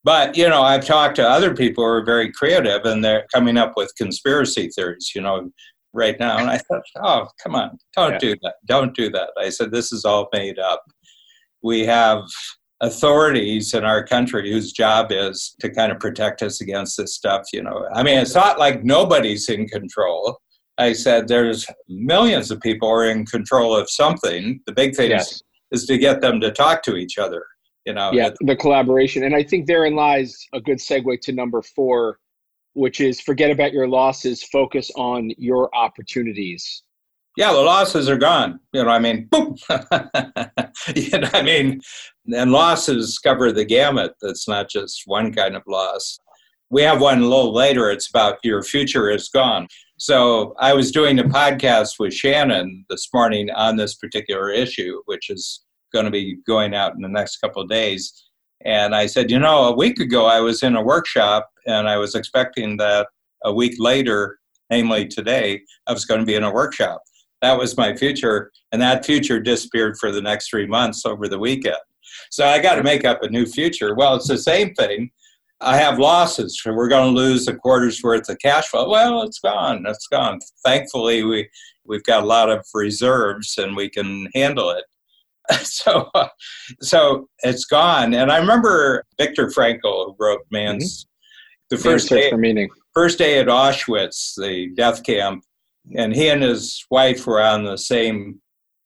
[0.04, 3.56] But, you know, I've talked to other people who are very creative and they're coming
[3.56, 5.50] up with conspiracy theories, you know,
[5.92, 6.38] right now.
[6.38, 8.18] And I thought, oh, come on, don't yeah.
[8.18, 8.54] do that.
[8.66, 9.30] Don't do that.
[9.36, 10.84] I said, this is all made up.
[11.62, 12.22] We have
[12.80, 17.42] authorities in our country whose job is to kind of protect us against this stuff
[17.52, 17.86] you know.
[17.94, 20.38] I mean it's not like nobody's in control.
[20.78, 24.60] I said there's millions of people are in control of something.
[24.66, 25.32] The big thing yes.
[25.32, 27.44] is, is to get them to talk to each other
[27.86, 28.10] you know.
[28.12, 29.24] Yeah the collaboration.
[29.24, 32.18] And i think therein lies a good segue to number four
[32.74, 36.82] which is forget about your losses focus on your opportunities
[37.36, 38.58] yeah, the losses are gone.
[38.72, 39.56] You know, I mean, boom.
[40.94, 41.80] you know, I mean,
[42.34, 44.14] and losses cover the gamut.
[44.22, 46.18] That's not just one kind of loss.
[46.70, 47.90] We have one a little later.
[47.90, 49.68] It's about your future is gone.
[49.98, 55.30] So I was doing a podcast with Shannon this morning on this particular issue, which
[55.30, 58.12] is going to be going out in the next couple of days.
[58.64, 61.98] And I said, you know, a week ago I was in a workshop and I
[61.98, 63.06] was expecting that
[63.44, 64.38] a week later,
[64.70, 67.02] namely today, I was going to be in a workshop
[67.42, 71.38] that was my future and that future disappeared for the next three months over the
[71.38, 71.76] weekend.
[72.30, 73.94] So i got to make up a new future.
[73.94, 75.10] Well it's the same thing.
[75.60, 76.60] I have losses.
[76.66, 78.88] We're going to lose a quarter's worth of cash flow.
[78.88, 79.84] Well it's gone.
[79.86, 80.38] It's gone.
[80.64, 81.48] Thankfully we
[81.84, 84.84] we've got a lot of reserves and we can handle it.
[85.62, 86.28] So uh,
[86.80, 88.14] so it's gone.
[88.14, 91.76] And i remember viktor frankl who wrote man's mm-hmm.
[91.76, 92.68] the first day, for meaning.
[92.94, 95.44] first day at auschwitz the death camp
[95.94, 98.40] and he and his wife were on the same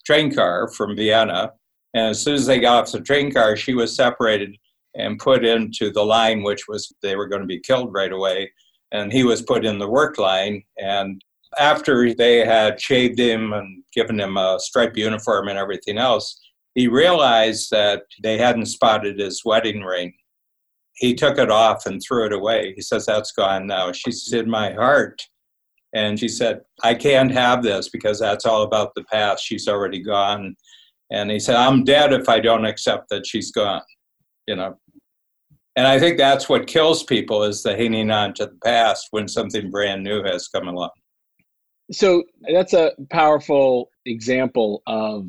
[0.05, 1.53] train car from Vienna.
[1.95, 4.57] And as soon as they got off the train car, she was separated
[4.95, 8.53] and put into the line, which was they were going to be killed right away.
[8.93, 10.63] And he was put in the work line.
[10.79, 11.23] And
[11.59, 16.41] after they had shaved him and given him a striped uniform and everything else,
[16.75, 20.13] he realized that they hadn't spotted his wedding ring.
[20.95, 22.75] He took it off and threw it away.
[22.75, 23.91] He says, That's gone now.
[23.93, 25.21] She said, My heart
[25.93, 29.45] and she said, I can't have this because that's all about the past.
[29.45, 30.55] She's already gone.
[31.11, 33.83] And he said, I'm dead if I don't accept that she's gone.
[34.47, 34.79] You know.
[35.77, 39.29] And I think that's what kills people is the hanging on to the past when
[39.29, 40.91] something brand new has come along.
[41.93, 42.23] So
[42.53, 45.29] that's a powerful example of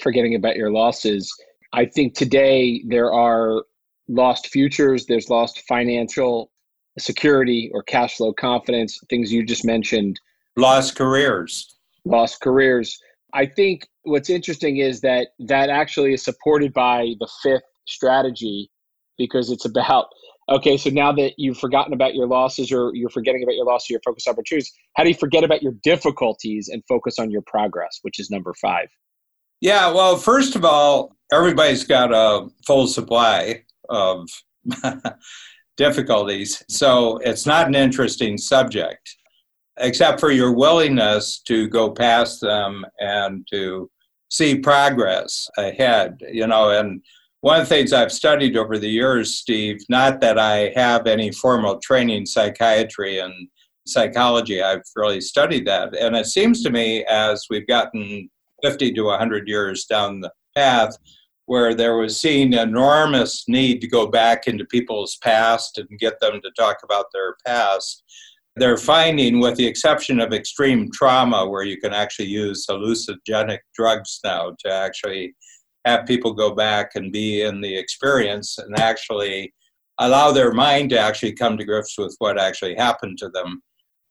[0.00, 1.30] forgetting about your losses.
[1.72, 3.64] I think today there are
[4.08, 6.50] lost futures, there's lost financial
[6.98, 10.20] security or cash flow confidence, things you just mentioned.
[10.56, 11.76] Lost careers.
[12.04, 12.98] Lost careers.
[13.34, 18.70] I think what's interesting is that that actually is supported by the fifth strategy
[19.16, 20.06] because it's about
[20.50, 23.90] okay so now that you've forgotten about your losses or you're forgetting about your losses
[23.90, 27.98] your focus opportunities how do you forget about your difficulties and focus on your progress
[28.02, 28.88] which is number five
[29.60, 34.28] yeah well first of all everybody's got a full supply of
[35.78, 36.62] difficulties.
[36.68, 39.16] So it's not an interesting subject,
[39.78, 43.90] except for your willingness to go past them and to
[44.28, 46.18] see progress ahead.
[46.30, 47.00] You know, and
[47.40, 51.30] one of the things I've studied over the years, Steve, not that I have any
[51.30, 53.32] formal training in psychiatry and
[53.86, 55.96] psychology, I've really studied that.
[55.96, 58.28] And it seems to me as we've gotten
[58.62, 60.96] 50 to 100 years down the path,
[61.48, 66.42] where there was seen enormous need to go back into people's past and get them
[66.42, 68.02] to talk about their past.
[68.56, 74.20] They're finding, with the exception of extreme trauma, where you can actually use hallucinogenic drugs
[74.22, 75.34] now to actually
[75.86, 79.54] have people go back and be in the experience and actually
[80.00, 83.62] allow their mind to actually come to grips with what actually happened to them.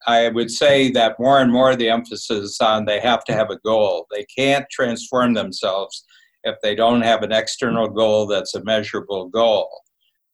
[0.08, 3.60] I would say that more and more the emphasis on they have to have a
[3.60, 4.08] goal.
[4.12, 6.04] They can't transform themselves
[6.48, 9.70] if they don't have an external goal that's a measurable goal.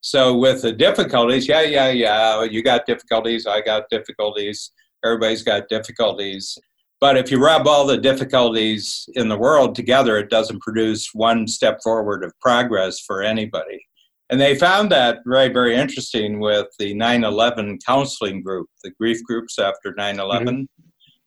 [0.02, 4.72] So with the difficulties, yeah, yeah, yeah, you got difficulties, I got difficulties,
[5.04, 6.58] everybody's got difficulties.
[7.00, 11.48] But if you rub all the difficulties in the world together, it doesn't produce one
[11.48, 13.86] step forward of progress for anybody.
[14.30, 19.22] And they found that very, very interesting with the 9 11 counseling group, the grief
[19.24, 20.48] groups after 9 11.
[20.48, 20.64] Mm-hmm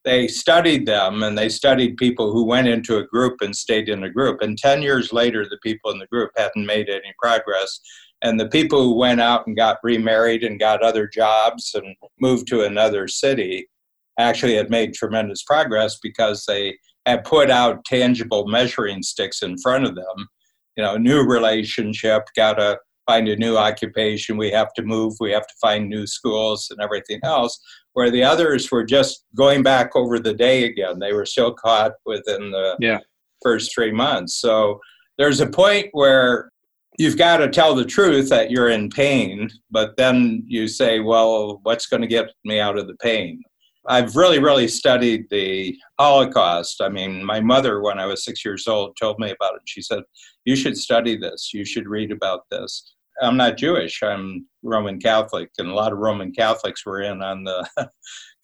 [0.06, 4.04] they studied them and they studied people who went into a group and stayed in
[4.04, 4.40] a group.
[4.40, 7.80] And 10 years later, the people in the group hadn't made any progress.
[8.22, 12.46] And the people who went out and got remarried and got other jobs and moved
[12.48, 13.68] to another city
[14.16, 19.86] actually had made tremendous progress because they had put out tangible measuring sticks in front
[19.86, 20.28] of them.
[20.76, 25.32] You know, new relationship, got to find a new occupation, we have to move, we
[25.32, 27.58] have to find new schools and everything else
[27.96, 30.98] where the others were just going back over the day again.
[30.98, 32.98] They were still caught within the yeah.
[33.42, 34.38] first three months.
[34.38, 34.80] So
[35.16, 36.50] there's a point where
[36.98, 41.60] you've got to tell the truth that you're in pain, but then you say, well,
[41.62, 43.40] what's going to get me out of the pain?
[43.88, 46.82] I've really, really studied the Holocaust.
[46.82, 49.62] I mean, my mother, when I was six years old, told me about it.
[49.64, 50.02] She said,
[50.44, 51.54] You should study this.
[51.54, 52.94] You should read about this.
[53.22, 54.02] I'm not Jewish.
[54.02, 57.66] I'm Roman Catholic, and a lot of Roman Catholics were in on the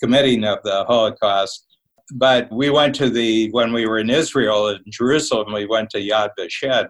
[0.02, 1.66] committing of the Holocaust.
[2.14, 5.98] But we went to the when we were in Israel in Jerusalem, we went to
[5.98, 6.88] Yad Vashem,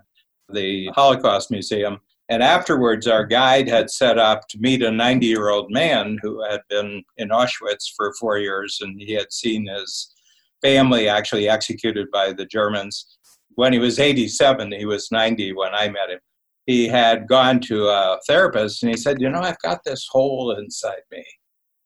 [0.52, 6.18] the Holocaust Museum, and afterwards our guide had set up to meet a 90-year-old man
[6.22, 10.12] who had been in Auschwitz for four years, and he had seen his
[10.62, 13.18] family actually executed by the Germans.
[13.56, 16.20] When he was 87, he was 90 when I met him
[16.66, 20.56] he had gone to a therapist and he said, You know, I've got this hole
[20.58, 21.24] inside me.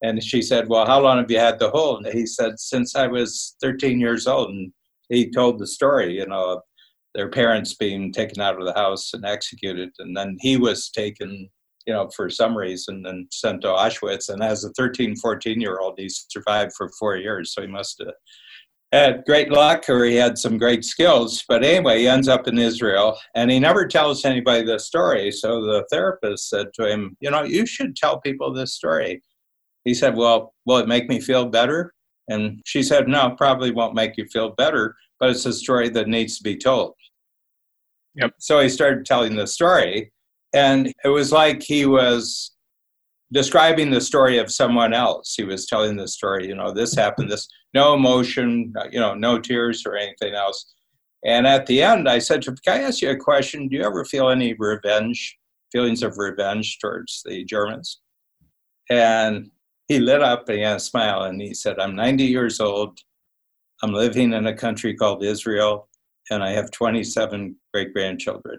[0.02, 1.96] And she said, Well, how long have you had the hole?
[1.96, 4.50] And he said, Since I was 13 years old.
[4.50, 4.72] And
[5.08, 6.62] he told the story, you know, of
[7.14, 9.90] their parents being taken out of the house and executed.
[9.98, 11.48] And then he was taken,
[11.86, 14.28] you know, for some reason and sent to Auschwitz.
[14.28, 17.54] And as a 13, 14 year old, he survived for four years.
[17.54, 18.12] So he must have
[18.92, 21.44] had great luck or he had some great skills.
[21.48, 25.32] But anyway, he ends up in Israel and he never tells anybody the story.
[25.32, 29.22] So the therapist said to him, You know, you should tell people this story.
[29.84, 31.92] He said, Well, will it make me feel better?
[32.28, 36.08] And she said, No, probably won't make you feel better, but it's a story that
[36.08, 36.94] needs to be told.
[38.14, 38.34] Yep.
[38.38, 40.12] So he started telling the story.
[40.54, 42.55] And it was like he was
[43.32, 45.34] describing the story of someone else.
[45.36, 49.38] He was telling the story, you know, this happened, this, no emotion, you know, no
[49.38, 50.74] tears or anything else.
[51.24, 53.68] And at the end, I said Can I ask you a question?
[53.68, 55.36] Do you ever feel any revenge,
[55.72, 58.00] feelings of revenge towards the Germans?
[58.90, 59.50] And
[59.88, 62.98] he lit up and he had a smile and he said, I'm 90 years old.
[63.82, 65.88] I'm living in a country called Israel,
[66.30, 68.58] and I have 27 great grandchildren.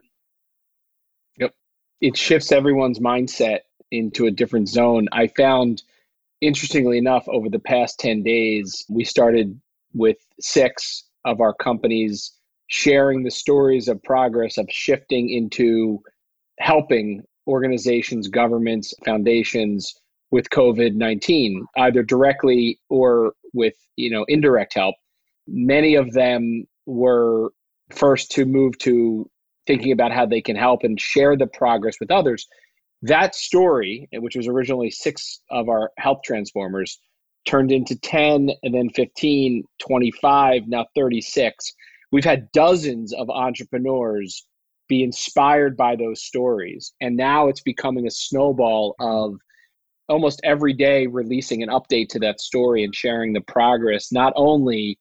[1.37, 1.55] Yep.
[2.01, 5.07] It shifts everyone's mindset into a different zone.
[5.11, 5.83] I found,
[6.41, 9.59] interestingly enough, over the past 10 days, we started
[9.93, 12.33] with six of our companies
[12.67, 15.99] sharing the stories of progress of shifting into
[16.59, 19.95] helping organizations, governments, foundations
[20.31, 24.95] with COVID-19, either directly or with, you know, indirect help.
[25.47, 27.51] Many of them were
[27.89, 29.29] first to move to
[29.65, 32.47] thinking about how they can help and share the progress with others
[33.03, 36.99] that story, which was originally six of our health transformers,
[37.45, 41.73] turned into 10 and then 15, 25, now 36.
[42.11, 44.45] We've had dozens of entrepreneurs
[44.87, 46.93] be inspired by those stories.
[47.01, 49.35] And now it's becoming a snowball of
[50.09, 54.97] almost every day releasing an update to that story and sharing the progress, not only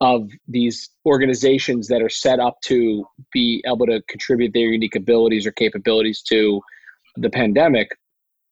[0.00, 5.46] of these organizations that are set up to be able to contribute their unique abilities
[5.46, 6.60] or capabilities to
[7.16, 7.88] the pandemic,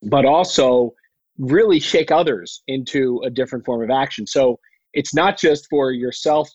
[0.03, 0.93] but also
[1.39, 4.27] really shake others into a different form of action.
[4.27, 4.59] So
[4.93, 6.49] it's not just for yourself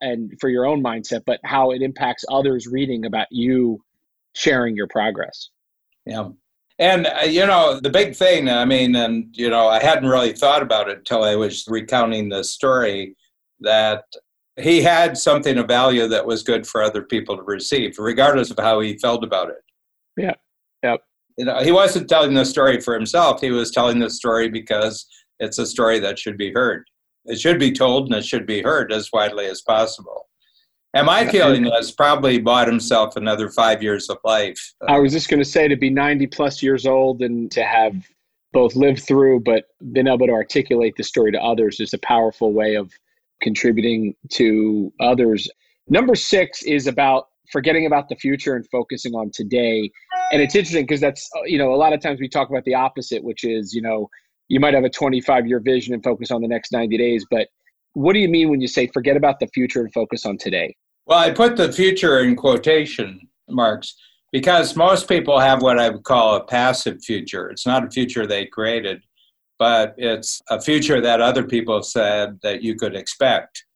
[0.00, 3.82] and for your own mindset, but how it impacts others reading about you
[4.34, 5.50] sharing your progress.
[6.06, 6.28] Yeah.
[6.78, 10.32] And, uh, you know, the big thing, I mean, and, you know, I hadn't really
[10.32, 13.16] thought about it until I was recounting the story
[13.60, 14.04] that
[14.56, 18.58] he had something of value that was good for other people to receive, regardless of
[18.58, 19.62] how he felt about it.
[20.16, 20.34] Yeah.
[20.82, 21.00] Yep.
[21.40, 23.40] You know, he wasn't telling the story for himself.
[23.40, 25.06] He was telling the story because
[25.38, 26.84] it's a story that should be heard.
[27.24, 30.28] It should be told and it should be heard as widely as possible.
[30.92, 34.74] And my feeling is probably bought himself another five years of life.
[34.86, 37.94] I was just going to say to be 90 plus years old and to have
[38.52, 42.52] both lived through but been able to articulate the story to others is a powerful
[42.52, 42.92] way of
[43.40, 45.48] contributing to others.
[45.88, 49.90] Number six is about forgetting about the future and focusing on today.
[50.32, 52.64] And it's interesting because that's, uh, you know, a lot of times we talk about
[52.64, 54.08] the opposite, which is, you know,
[54.48, 57.26] you might have a 25 year vision and focus on the next 90 days.
[57.30, 57.48] But
[57.94, 60.74] what do you mean when you say forget about the future and focus on today?
[61.06, 63.96] Well, I put the future in quotation marks
[64.32, 67.50] because most people have what I would call a passive future.
[67.50, 69.02] It's not a future they created
[69.60, 73.66] but it's a future that other people have said that you could expect.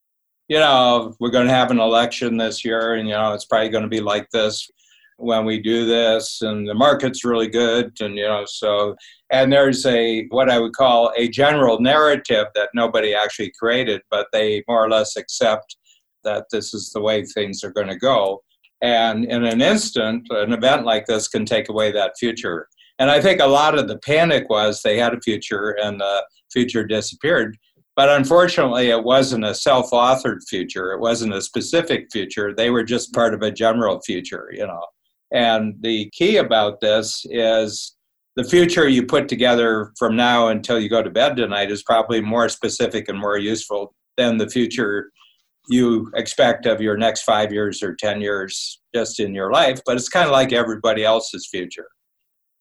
[0.48, 3.68] You know, we're going to have an election this year, and you know, it's probably
[3.68, 4.68] going to be like this
[5.16, 8.96] when we do this, and the market's really good, and you know, so
[9.30, 14.26] and there's a what I would call a general narrative that nobody actually created, but
[14.32, 15.76] they more or less accept
[16.24, 18.42] that this is the way things are going to go.
[18.82, 22.68] And in an instant, an event like this can take away that future.
[22.98, 26.24] And I think a lot of the panic was they had a future and the
[26.52, 27.56] future disappeared.
[27.96, 30.92] But unfortunately, it wasn't a self authored future.
[30.92, 32.52] It wasn't a specific future.
[32.54, 34.82] They were just part of a general future, you know.
[35.34, 37.96] And the key about this is
[38.36, 42.20] the future you put together from now until you go to bed tonight is probably
[42.20, 45.10] more specific and more useful than the future
[45.68, 49.80] you expect of your next five years or 10 years just in your life.
[49.84, 51.88] But it's kind of like everybody else's future.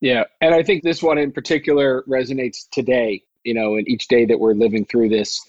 [0.00, 0.24] Yeah.
[0.40, 4.38] And I think this one in particular resonates today, you know, in each day that
[4.38, 5.40] we're living through this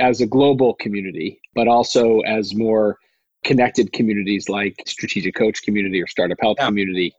[0.00, 2.98] as a global community, but also as more
[3.44, 6.66] connected communities like strategic coach community or startup health yeah.
[6.66, 7.14] community.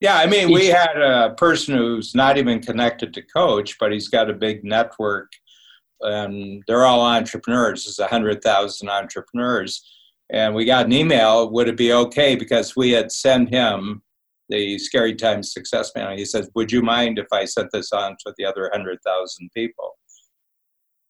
[0.00, 4.08] Yeah, I mean, we had a person who's not even connected to coach, but he's
[4.08, 5.32] got a big network
[6.00, 7.84] and they're all entrepreneurs.
[7.84, 9.84] There's 100,000 entrepreneurs.
[10.30, 12.36] And we got an email, would it be okay?
[12.36, 14.02] Because we had sent him
[14.48, 16.16] the Scary Times Success Manual.
[16.16, 19.96] He says, Would you mind if I sent this on to the other 100,000 people?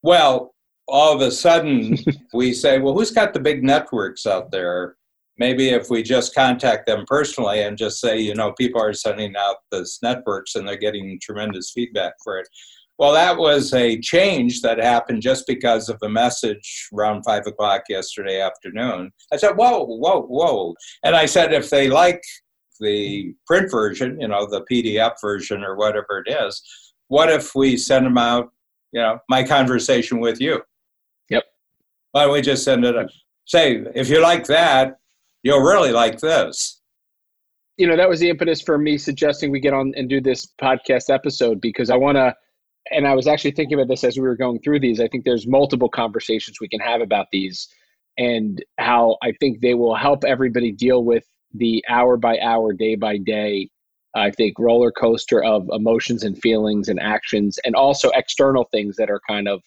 [0.03, 0.55] Well,
[0.89, 1.97] all of a sudden,
[2.35, 4.97] we say, Well, who's got the big networks out there?
[5.39, 9.37] Maybe if we just contact them personally and just say, you know, people are sending
[9.37, 12.49] out this networks and they're getting tremendous feedback for it.
[12.99, 17.83] Well, that was a change that happened just because of a message around five o'clock
[17.89, 19.13] yesterday afternoon.
[19.33, 20.75] I said, whoa, whoa, whoa.
[21.05, 22.21] And I said, if they like
[22.81, 26.63] the print version, you know, the PDF version or whatever it is.
[27.09, 28.51] What if we send them out,
[28.93, 30.63] you know, my conversation with you?
[32.13, 32.97] Why don't we just send it?
[32.97, 33.09] A,
[33.47, 34.99] say, if you like that,
[35.43, 36.81] you'll really like this.
[37.77, 40.47] You know, that was the impetus for me suggesting we get on and do this
[40.61, 42.35] podcast episode because I want to,
[42.91, 45.01] and I was actually thinking about this as we were going through these.
[45.01, 47.69] I think there's multiple conversations we can have about these
[48.19, 52.97] and how I think they will help everybody deal with the hour by hour, day
[52.97, 53.71] by day,
[54.15, 59.09] I think, roller coaster of emotions and feelings and actions, and also external things that
[59.09, 59.63] are kind of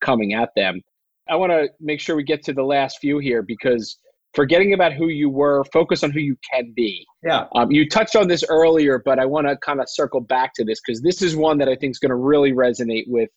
[0.00, 0.80] coming at them.
[1.28, 3.98] I want to make sure we get to the last few here because
[4.34, 7.06] forgetting about who you were, focus on who you can be.
[7.24, 7.46] Yeah.
[7.54, 10.64] Um, you touched on this earlier, but I want to kind of circle back to
[10.64, 13.30] this because this is one that I think is going to really resonate with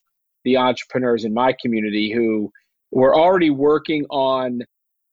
[0.43, 2.51] the entrepreneurs in my community who
[2.91, 4.61] were already working on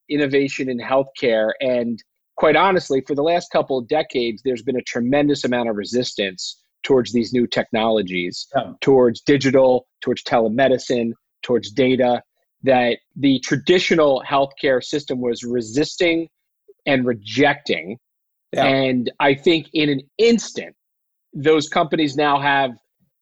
[0.09, 2.03] innovation in healthcare and
[2.37, 6.63] quite honestly, for the last couple of decades, there's been a tremendous amount of resistance
[6.83, 8.73] towards these new technologies, yeah.
[8.81, 11.13] towards digital, towards telemedicine,
[11.43, 12.23] towards data,
[12.63, 16.29] that the traditional healthcare system was resisting
[16.87, 17.99] and rejecting.
[18.53, 18.65] Yeah.
[18.65, 20.75] And I think in an instant,
[21.33, 22.73] those companies now have,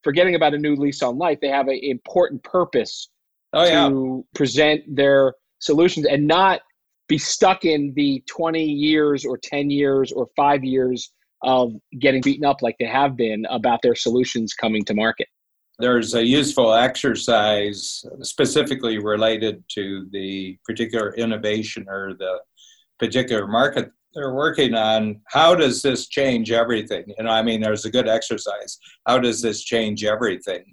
[0.02, 3.08] forgetting about a new lease on life, they have an important purpose
[3.52, 4.22] oh, to yeah.
[4.34, 6.60] present their solutions and not
[7.08, 11.10] be stuck in the 20 years or 10 years or five years
[11.42, 15.28] of getting beaten up like they have been about their solutions coming to market.
[15.78, 22.38] There's a useful exercise specifically related to the particular innovation or the
[22.98, 25.20] particular market they're working on.
[25.26, 27.04] How does this change everything?
[27.18, 28.78] You know, I mean, there's a good exercise.
[29.06, 30.72] How does this change everything?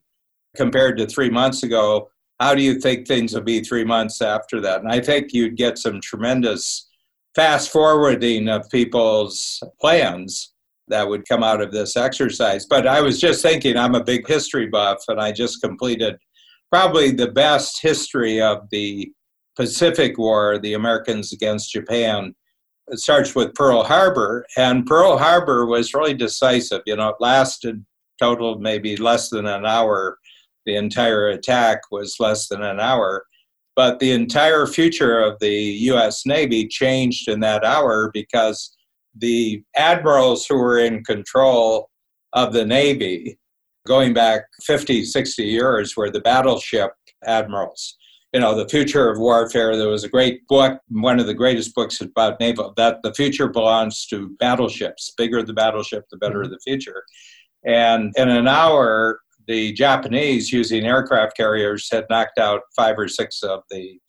[0.56, 4.62] Compared to three months ago, how do you think things will be three months after
[4.62, 4.82] that?
[4.82, 6.90] And I think you'd get some tremendous
[7.36, 10.51] fast forwarding of people's plans
[10.92, 12.66] that would come out of this exercise.
[12.66, 16.18] But I was just thinking, I'm a big history buff, and I just completed
[16.72, 19.12] probably the best history of the
[19.56, 22.36] Pacific War, the Americans against Japan.
[22.88, 26.82] It starts with Pearl Harbor, and Pearl Harbor was really decisive.
[26.86, 27.84] You know, it lasted
[28.22, 30.18] total maybe less than an hour.
[30.66, 33.26] The entire attack was less than an hour.
[33.76, 35.54] But the entire future of the
[35.92, 36.26] U.S.
[36.26, 38.76] Navy changed in that hour because
[39.18, 41.90] the admirals who were in control
[42.34, 43.38] of the Navy,
[43.86, 46.92] going back 50, 60 years, were the battleship
[47.26, 47.98] admirals.
[48.34, 49.76] You know, the future of warfare.
[49.76, 53.50] There was a great book, one of the greatest books about naval, that the future
[53.50, 55.12] belongs to battleships.
[55.18, 57.04] Bigger the battleship, the better the future.
[57.66, 63.44] And in an hour, the Japanese, using aircraft carriers, had knocked out five or six
[63.44, 64.00] of the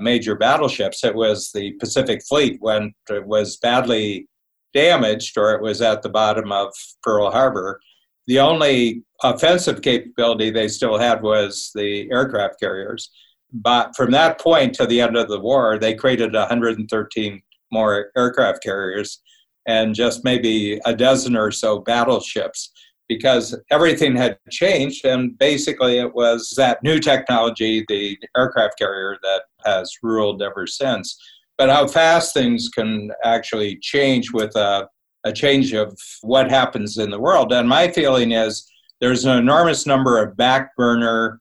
[0.00, 1.04] major battleships.
[1.04, 4.27] It was the Pacific Fleet when it was badly
[4.74, 7.80] damaged or it was at the bottom of Pearl Harbor.
[8.26, 13.10] The only offensive capability they still had was the aircraft carriers.
[13.52, 17.42] But from that point to the end of the war, they created 113
[17.72, 19.22] more aircraft carriers
[19.66, 22.72] and just maybe a dozen or so battleships
[23.08, 25.04] because everything had changed.
[25.04, 31.18] And basically, it was that new technology, the aircraft carrier, that has ruled ever since.
[31.58, 34.88] But how fast things can actually change with a,
[35.24, 37.52] a change of what happens in the world.
[37.52, 38.64] And my feeling is
[39.00, 41.40] there's an enormous number of back burner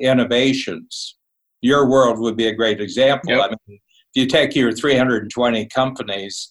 [0.00, 1.16] innovations.
[1.60, 3.32] Your world would be a great example.
[3.32, 3.40] Yep.
[3.40, 3.80] I mean,
[4.14, 6.50] if you take your 320 companies,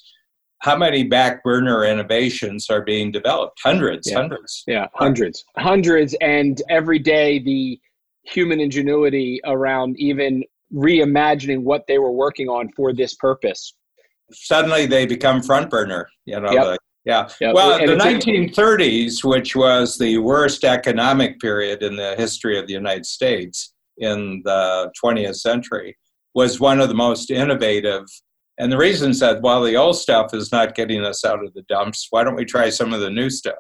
[0.60, 3.60] how many back burner innovations are being developed?
[3.64, 4.18] Hundreds, yeah.
[4.18, 4.64] hundreds.
[4.68, 6.16] Yeah, hundreds, hundreds.
[6.22, 7.80] And every day, the
[8.24, 10.43] human ingenuity around even
[10.74, 13.74] reimagining what they were working on for this purpose.
[14.32, 16.51] Suddenly they become front burner, you know.
[16.51, 16.63] Yep.
[16.63, 17.30] The, yeah.
[17.41, 17.55] Yep.
[17.55, 22.74] Well, and the 1930s, which was the worst economic period in the history of the
[22.74, 25.97] United States in the 20th century,
[26.36, 28.05] was one of the most innovative
[28.59, 31.53] and the reason is that while the old stuff is not getting us out of
[31.53, 32.07] the dumps.
[32.09, 33.55] Why don't we try some of the new stuff?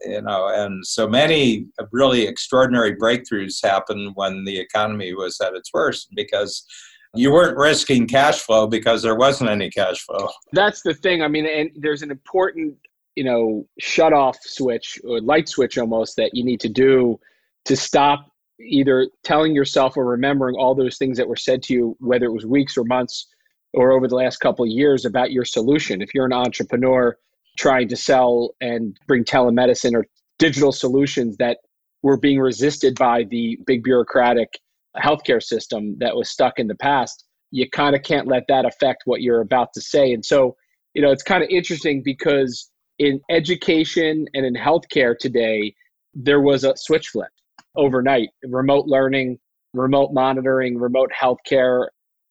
[0.00, 5.70] You know, and so many really extraordinary breakthroughs happened when the economy was at its
[5.72, 6.66] worst because
[7.14, 10.28] you weren't risking cash flow because there wasn't any cash flow.
[10.52, 11.22] That's the thing.
[11.22, 12.76] I mean, and there's an important,
[13.14, 17.18] you know, shut off switch or light switch almost that you need to do
[17.66, 18.30] to stop
[18.60, 22.32] either telling yourself or remembering all those things that were said to you, whether it
[22.32, 23.28] was weeks or months
[23.72, 26.02] or over the last couple of years about your solution.
[26.02, 27.16] If you're an entrepreneur
[27.56, 30.06] trying to sell and bring telemedicine or
[30.38, 31.58] digital solutions that
[32.02, 34.48] were being resisted by the big bureaucratic
[34.96, 39.02] healthcare system that was stuck in the past, you kind of can't let that affect
[39.06, 40.12] what you're about to say.
[40.12, 40.56] And so,
[40.94, 45.74] you know, it's kind of interesting because in education and in healthcare today,
[46.14, 47.30] there was a switch flip
[47.76, 49.38] overnight remote learning,
[49.72, 51.86] remote monitoring, remote healthcare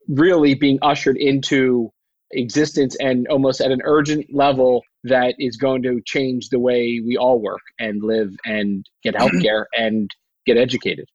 [0.07, 1.91] really being ushered into
[2.31, 7.17] existence and almost at an urgent level that is going to change the way we
[7.17, 10.09] all work and live and get healthcare and
[10.45, 11.07] get educated.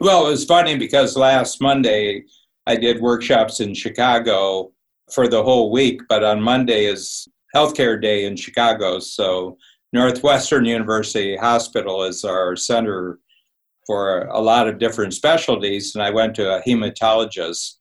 [0.00, 2.24] Well, it was funny because last Monday
[2.66, 4.72] I did workshops in Chicago
[5.12, 8.98] for the whole week, but on Monday is healthcare day in Chicago.
[8.98, 9.56] So
[9.92, 13.20] Northwestern University Hospital is our center
[13.86, 15.94] for a lot of different specialties.
[15.94, 17.76] And I went to a hematologist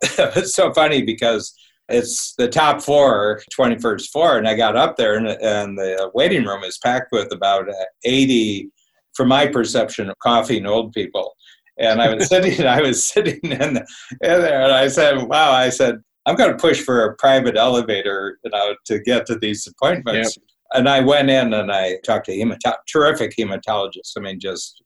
[0.18, 1.54] it's so funny because
[1.90, 6.44] it's the top floor, 21st floor, and I got up there, and, and the waiting
[6.44, 7.68] room is packed with about
[8.04, 8.70] 80,
[9.14, 11.34] from my perception, of coughing old people.
[11.78, 13.82] And I was sitting, I was sitting in, in
[14.20, 18.38] there, and I said, "Wow!" I said, "I'm going to push for a private elevator,
[18.44, 20.46] you know, to get to these appointments." Yep.
[20.72, 24.12] And I went in and I talked to a hematologist, terrific hematologist.
[24.16, 24.80] I mean, just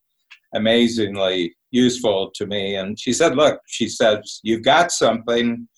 [0.54, 2.76] amazingly useful to me.
[2.76, 5.68] And she said, Look, she says, you've got something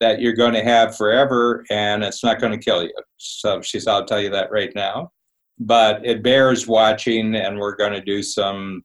[0.00, 2.94] that you're going to have forever and it's not going to kill you.
[3.16, 5.10] So she said, I'll tell you that right now.
[5.58, 8.82] But it bears watching, and we're going to do some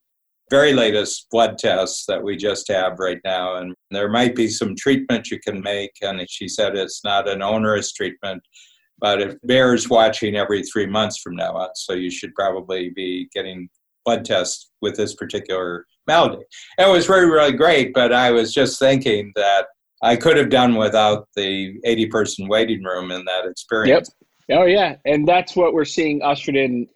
[0.49, 3.55] very latest blood tests that we just have right now.
[3.55, 5.91] And there might be some treatment you can make.
[6.01, 8.41] And she said it's not an onerous treatment,
[8.99, 11.70] but it bears watching every three months from now on.
[11.76, 13.70] So you should probably be getting
[14.03, 16.43] blood tests with this particular malady.
[16.78, 19.68] It was really, really great, but I was just thinking that
[20.04, 24.12] I could have done without the 80 person waiting room in that experience.
[24.49, 24.60] Yep.
[24.60, 24.97] Oh, yeah.
[25.06, 26.88] And that's what we're seeing ushered in.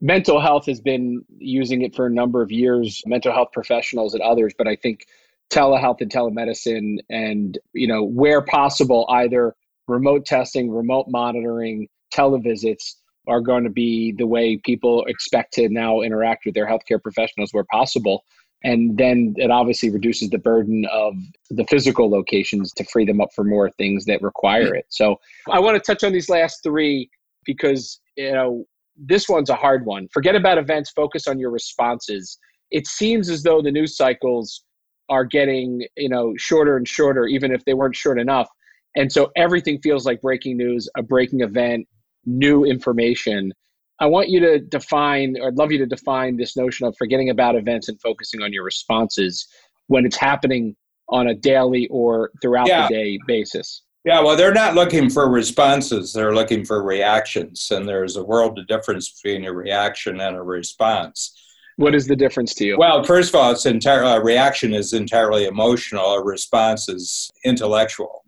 [0.00, 4.22] Mental health has been using it for a number of years, mental health professionals and
[4.22, 5.06] others, but I think
[5.50, 9.54] telehealth and telemedicine and, you know, where possible, either
[9.86, 12.94] remote testing, remote monitoring, televisits
[13.28, 17.50] are going to be the way people expect to now interact with their healthcare professionals
[17.52, 18.24] where possible
[18.64, 21.14] And then it obviously reduces the burden of
[21.50, 24.86] the physical locations to free them up for more things that require it.
[24.88, 27.10] So I want to touch on these last three
[27.44, 28.64] because, you know,
[28.96, 30.08] this one's a hard one.
[30.12, 32.38] Forget about events, focus on your responses.
[32.70, 34.64] It seems as though the news cycles
[35.10, 38.48] are getting, you know, shorter and shorter, even if they weren't short enough.
[38.96, 41.86] And so everything feels like breaking news, a breaking event,
[42.24, 43.52] new information.
[44.00, 47.30] I want you to define, or I'd love you to define this notion of forgetting
[47.30, 49.46] about events and focusing on your responses
[49.86, 50.74] when it's happening
[51.08, 52.88] on a daily or throughout yeah.
[52.88, 53.82] the day basis.
[54.04, 57.70] Yeah, well, they're not looking for responses, they're looking for reactions.
[57.70, 61.40] And there's a world of difference between a reaction and a response.
[61.76, 62.78] What is the difference to you?
[62.78, 66.14] Well, first of all, it's a reaction is entirely emotional.
[66.14, 68.23] A response is intellectual.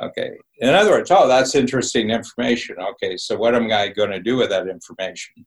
[0.00, 0.30] Okay.
[0.58, 2.76] In other words, oh, that's interesting information.
[2.80, 5.46] Okay, so what am I going to do with that information?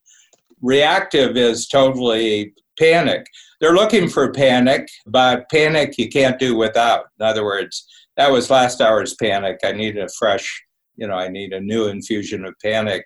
[0.61, 3.25] Reactive is totally panic.
[3.59, 7.05] They're looking for panic, but panic you can't do without.
[7.19, 7.87] In other words,
[8.17, 9.59] that was last hour's panic.
[9.63, 10.63] I need a fresh,
[10.95, 13.03] you know, I need a new infusion of panic.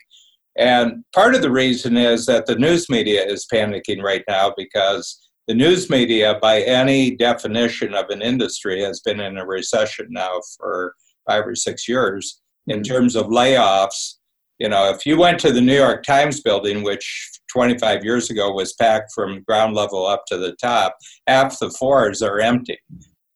[0.57, 5.29] And part of the reason is that the news media is panicking right now because
[5.47, 10.41] the news media, by any definition of an industry, has been in a recession now
[10.57, 10.93] for
[11.29, 14.15] five or six years in terms of layoffs.
[14.59, 18.51] You know, if you went to the New York Times building, which 25 years ago
[18.51, 22.77] was packed from ground level up to the top, half the floors are empty.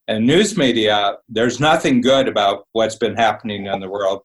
[0.08, 4.22] And news media, there's nothing good about what's been happening in the world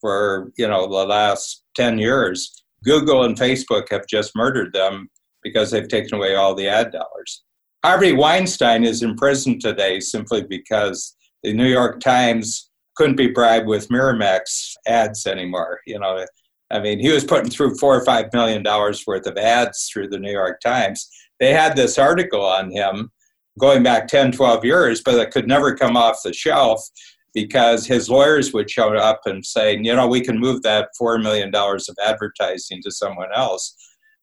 [0.00, 2.62] for, you know, the last 10 years.
[2.84, 5.10] Google and Facebook have just murdered them
[5.42, 7.42] because they've taken away all the ad dollars.
[7.84, 12.69] Harvey Weinstein is in prison today simply because the New York Times
[13.00, 15.80] couldn't be bribed with Miramax ads anymore.
[15.86, 16.22] You know,
[16.70, 20.08] I mean, he was putting through four or five million dollars worth of ads through
[20.08, 21.08] the New York Times.
[21.38, 23.10] They had this article on him
[23.58, 26.86] going back 10, 12 years, but it could never come off the shelf
[27.32, 31.22] because his lawyers would show up and say, you know, we can move that $4
[31.22, 33.74] million of advertising to someone else.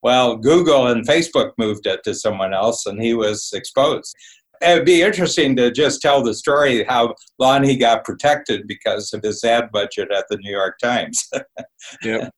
[0.03, 4.15] Well, Google and Facebook moved it to someone else, and he was exposed
[4.61, 9.21] it'd be interesting to just tell the story how long he got protected because of
[9.21, 11.29] his ad budget at the New York Times.
[12.03, 12.29] yeah.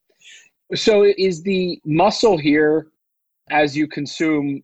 [0.75, 2.87] So is the muscle here
[3.49, 4.61] as you consume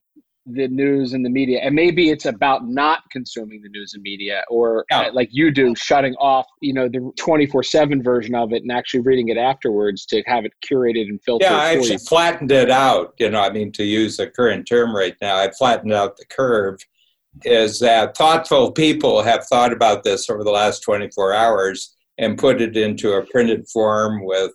[0.48, 4.44] the news and the media and maybe it's about not consuming the news and media
[4.48, 5.02] or yeah.
[5.02, 9.00] Uh, like you do shutting off you know the 24-7 version of it and actually
[9.00, 11.98] reading it afterwards to have it curated and filtered yeah i actually you.
[11.98, 15.50] flattened it out you know i mean to use a current term right now i
[15.50, 16.78] flattened out the curve
[17.44, 22.62] is that thoughtful people have thought about this over the last 24 hours and put
[22.62, 24.54] it into a printed form with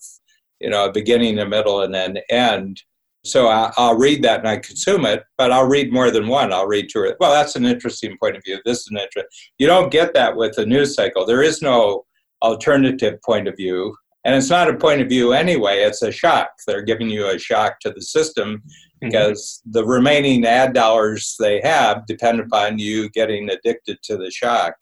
[0.61, 2.83] you know a beginning a middle and an end.
[3.23, 6.53] So I, will read that and i consume it but i'll read more than one.
[6.53, 8.59] I'll read two or well that's an interesting point of view.
[8.65, 9.29] This is an interest
[9.59, 11.27] you don't get that with the news cycle.
[11.27, 12.05] There is no
[12.43, 15.79] alternative point of view and it's not a point of view anyway.
[15.79, 16.51] It's a shock.
[16.67, 18.63] They're giving you a shock to the system.
[19.01, 19.73] Because mm-hmm.
[19.73, 24.75] the remaining ad dollars they have depend upon you getting addicted to the shock,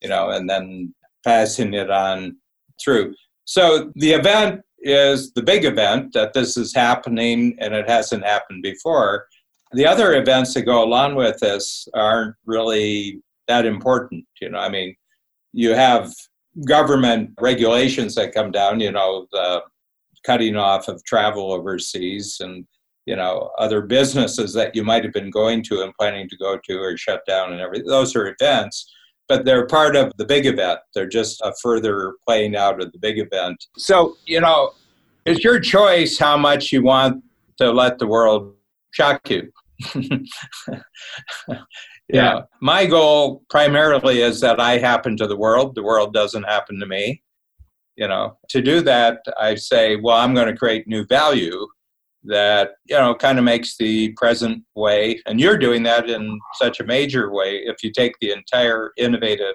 [0.00, 0.94] you know, and then
[1.24, 2.36] passing it on
[2.82, 3.14] through.
[3.44, 8.62] So the event is the big event that this is happening and it hasn't happened
[8.62, 9.26] before.
[9.72, 14.58] The other events that go along with this aren't really that important, you know.
[14.58, 14.94] I mean,
[15.52, 16.12] you have
[16.66, 19.62] government regulations that come down, you know, the
[20.24, 22.66] cutting off of travel overseas and
[23.08, 26.58] you know other businesses that you might have been going to and planning to go
[26.64, 28.92] to or shut down and everything those are events
[29.28, 30.80] but they're part of the big event.
[30.94, 33.62] They're just a further playing out of the big event.
[33.76, 34.72] So you know
[35.26, 37.22] it's your choice how much you want
[37.58, 38.54] to let the world
[38.92, 39.52] shock you.
[42.10, 42.44] Yeah.
[42.62, 45.74] My goal primarily is that i happen to the world.
[45.74, 47.22] The world doesn't happen to me.
[47.96, 51.66] You know to do that i say well i'm going to create new value
[52.24, 56.80] that you know kind of makes the present way and you're doing that in such
[56.80, 59.54] a major way if you take the entire innovative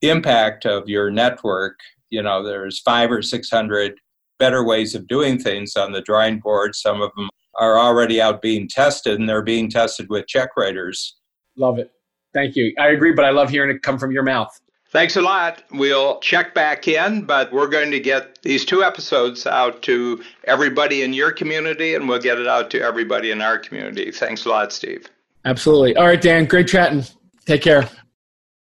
[0.00, 3.94] impact of your network you know there's five or six hundred
[4.38, 6.74] better ways of doing things on the drawing board.
[6.74, 11.16] Some of them are already out being tested and they're being tested with check writers.
[11.56, 11.90] Love it.
[12.34, 12.74] Thank you.
[12.78, 14.60] I agree but i love hearing it come from your mouth
[14.90, 15.62] Thanks a lot.
[15.72, 21.02] We'll check back in, but we're going to get these two episodes out to everybody
[21.02, 24.10] in your community, and we'll get it out to everybody in our community.
[24.12, 25.06] Thanks a lot, Steve.
[25.44, 25.96] Absolutely.
[25.96, 26.46] All right, Dan.
[26.46, 27.04] Great chatting.
[27.46, 27.88] Take care.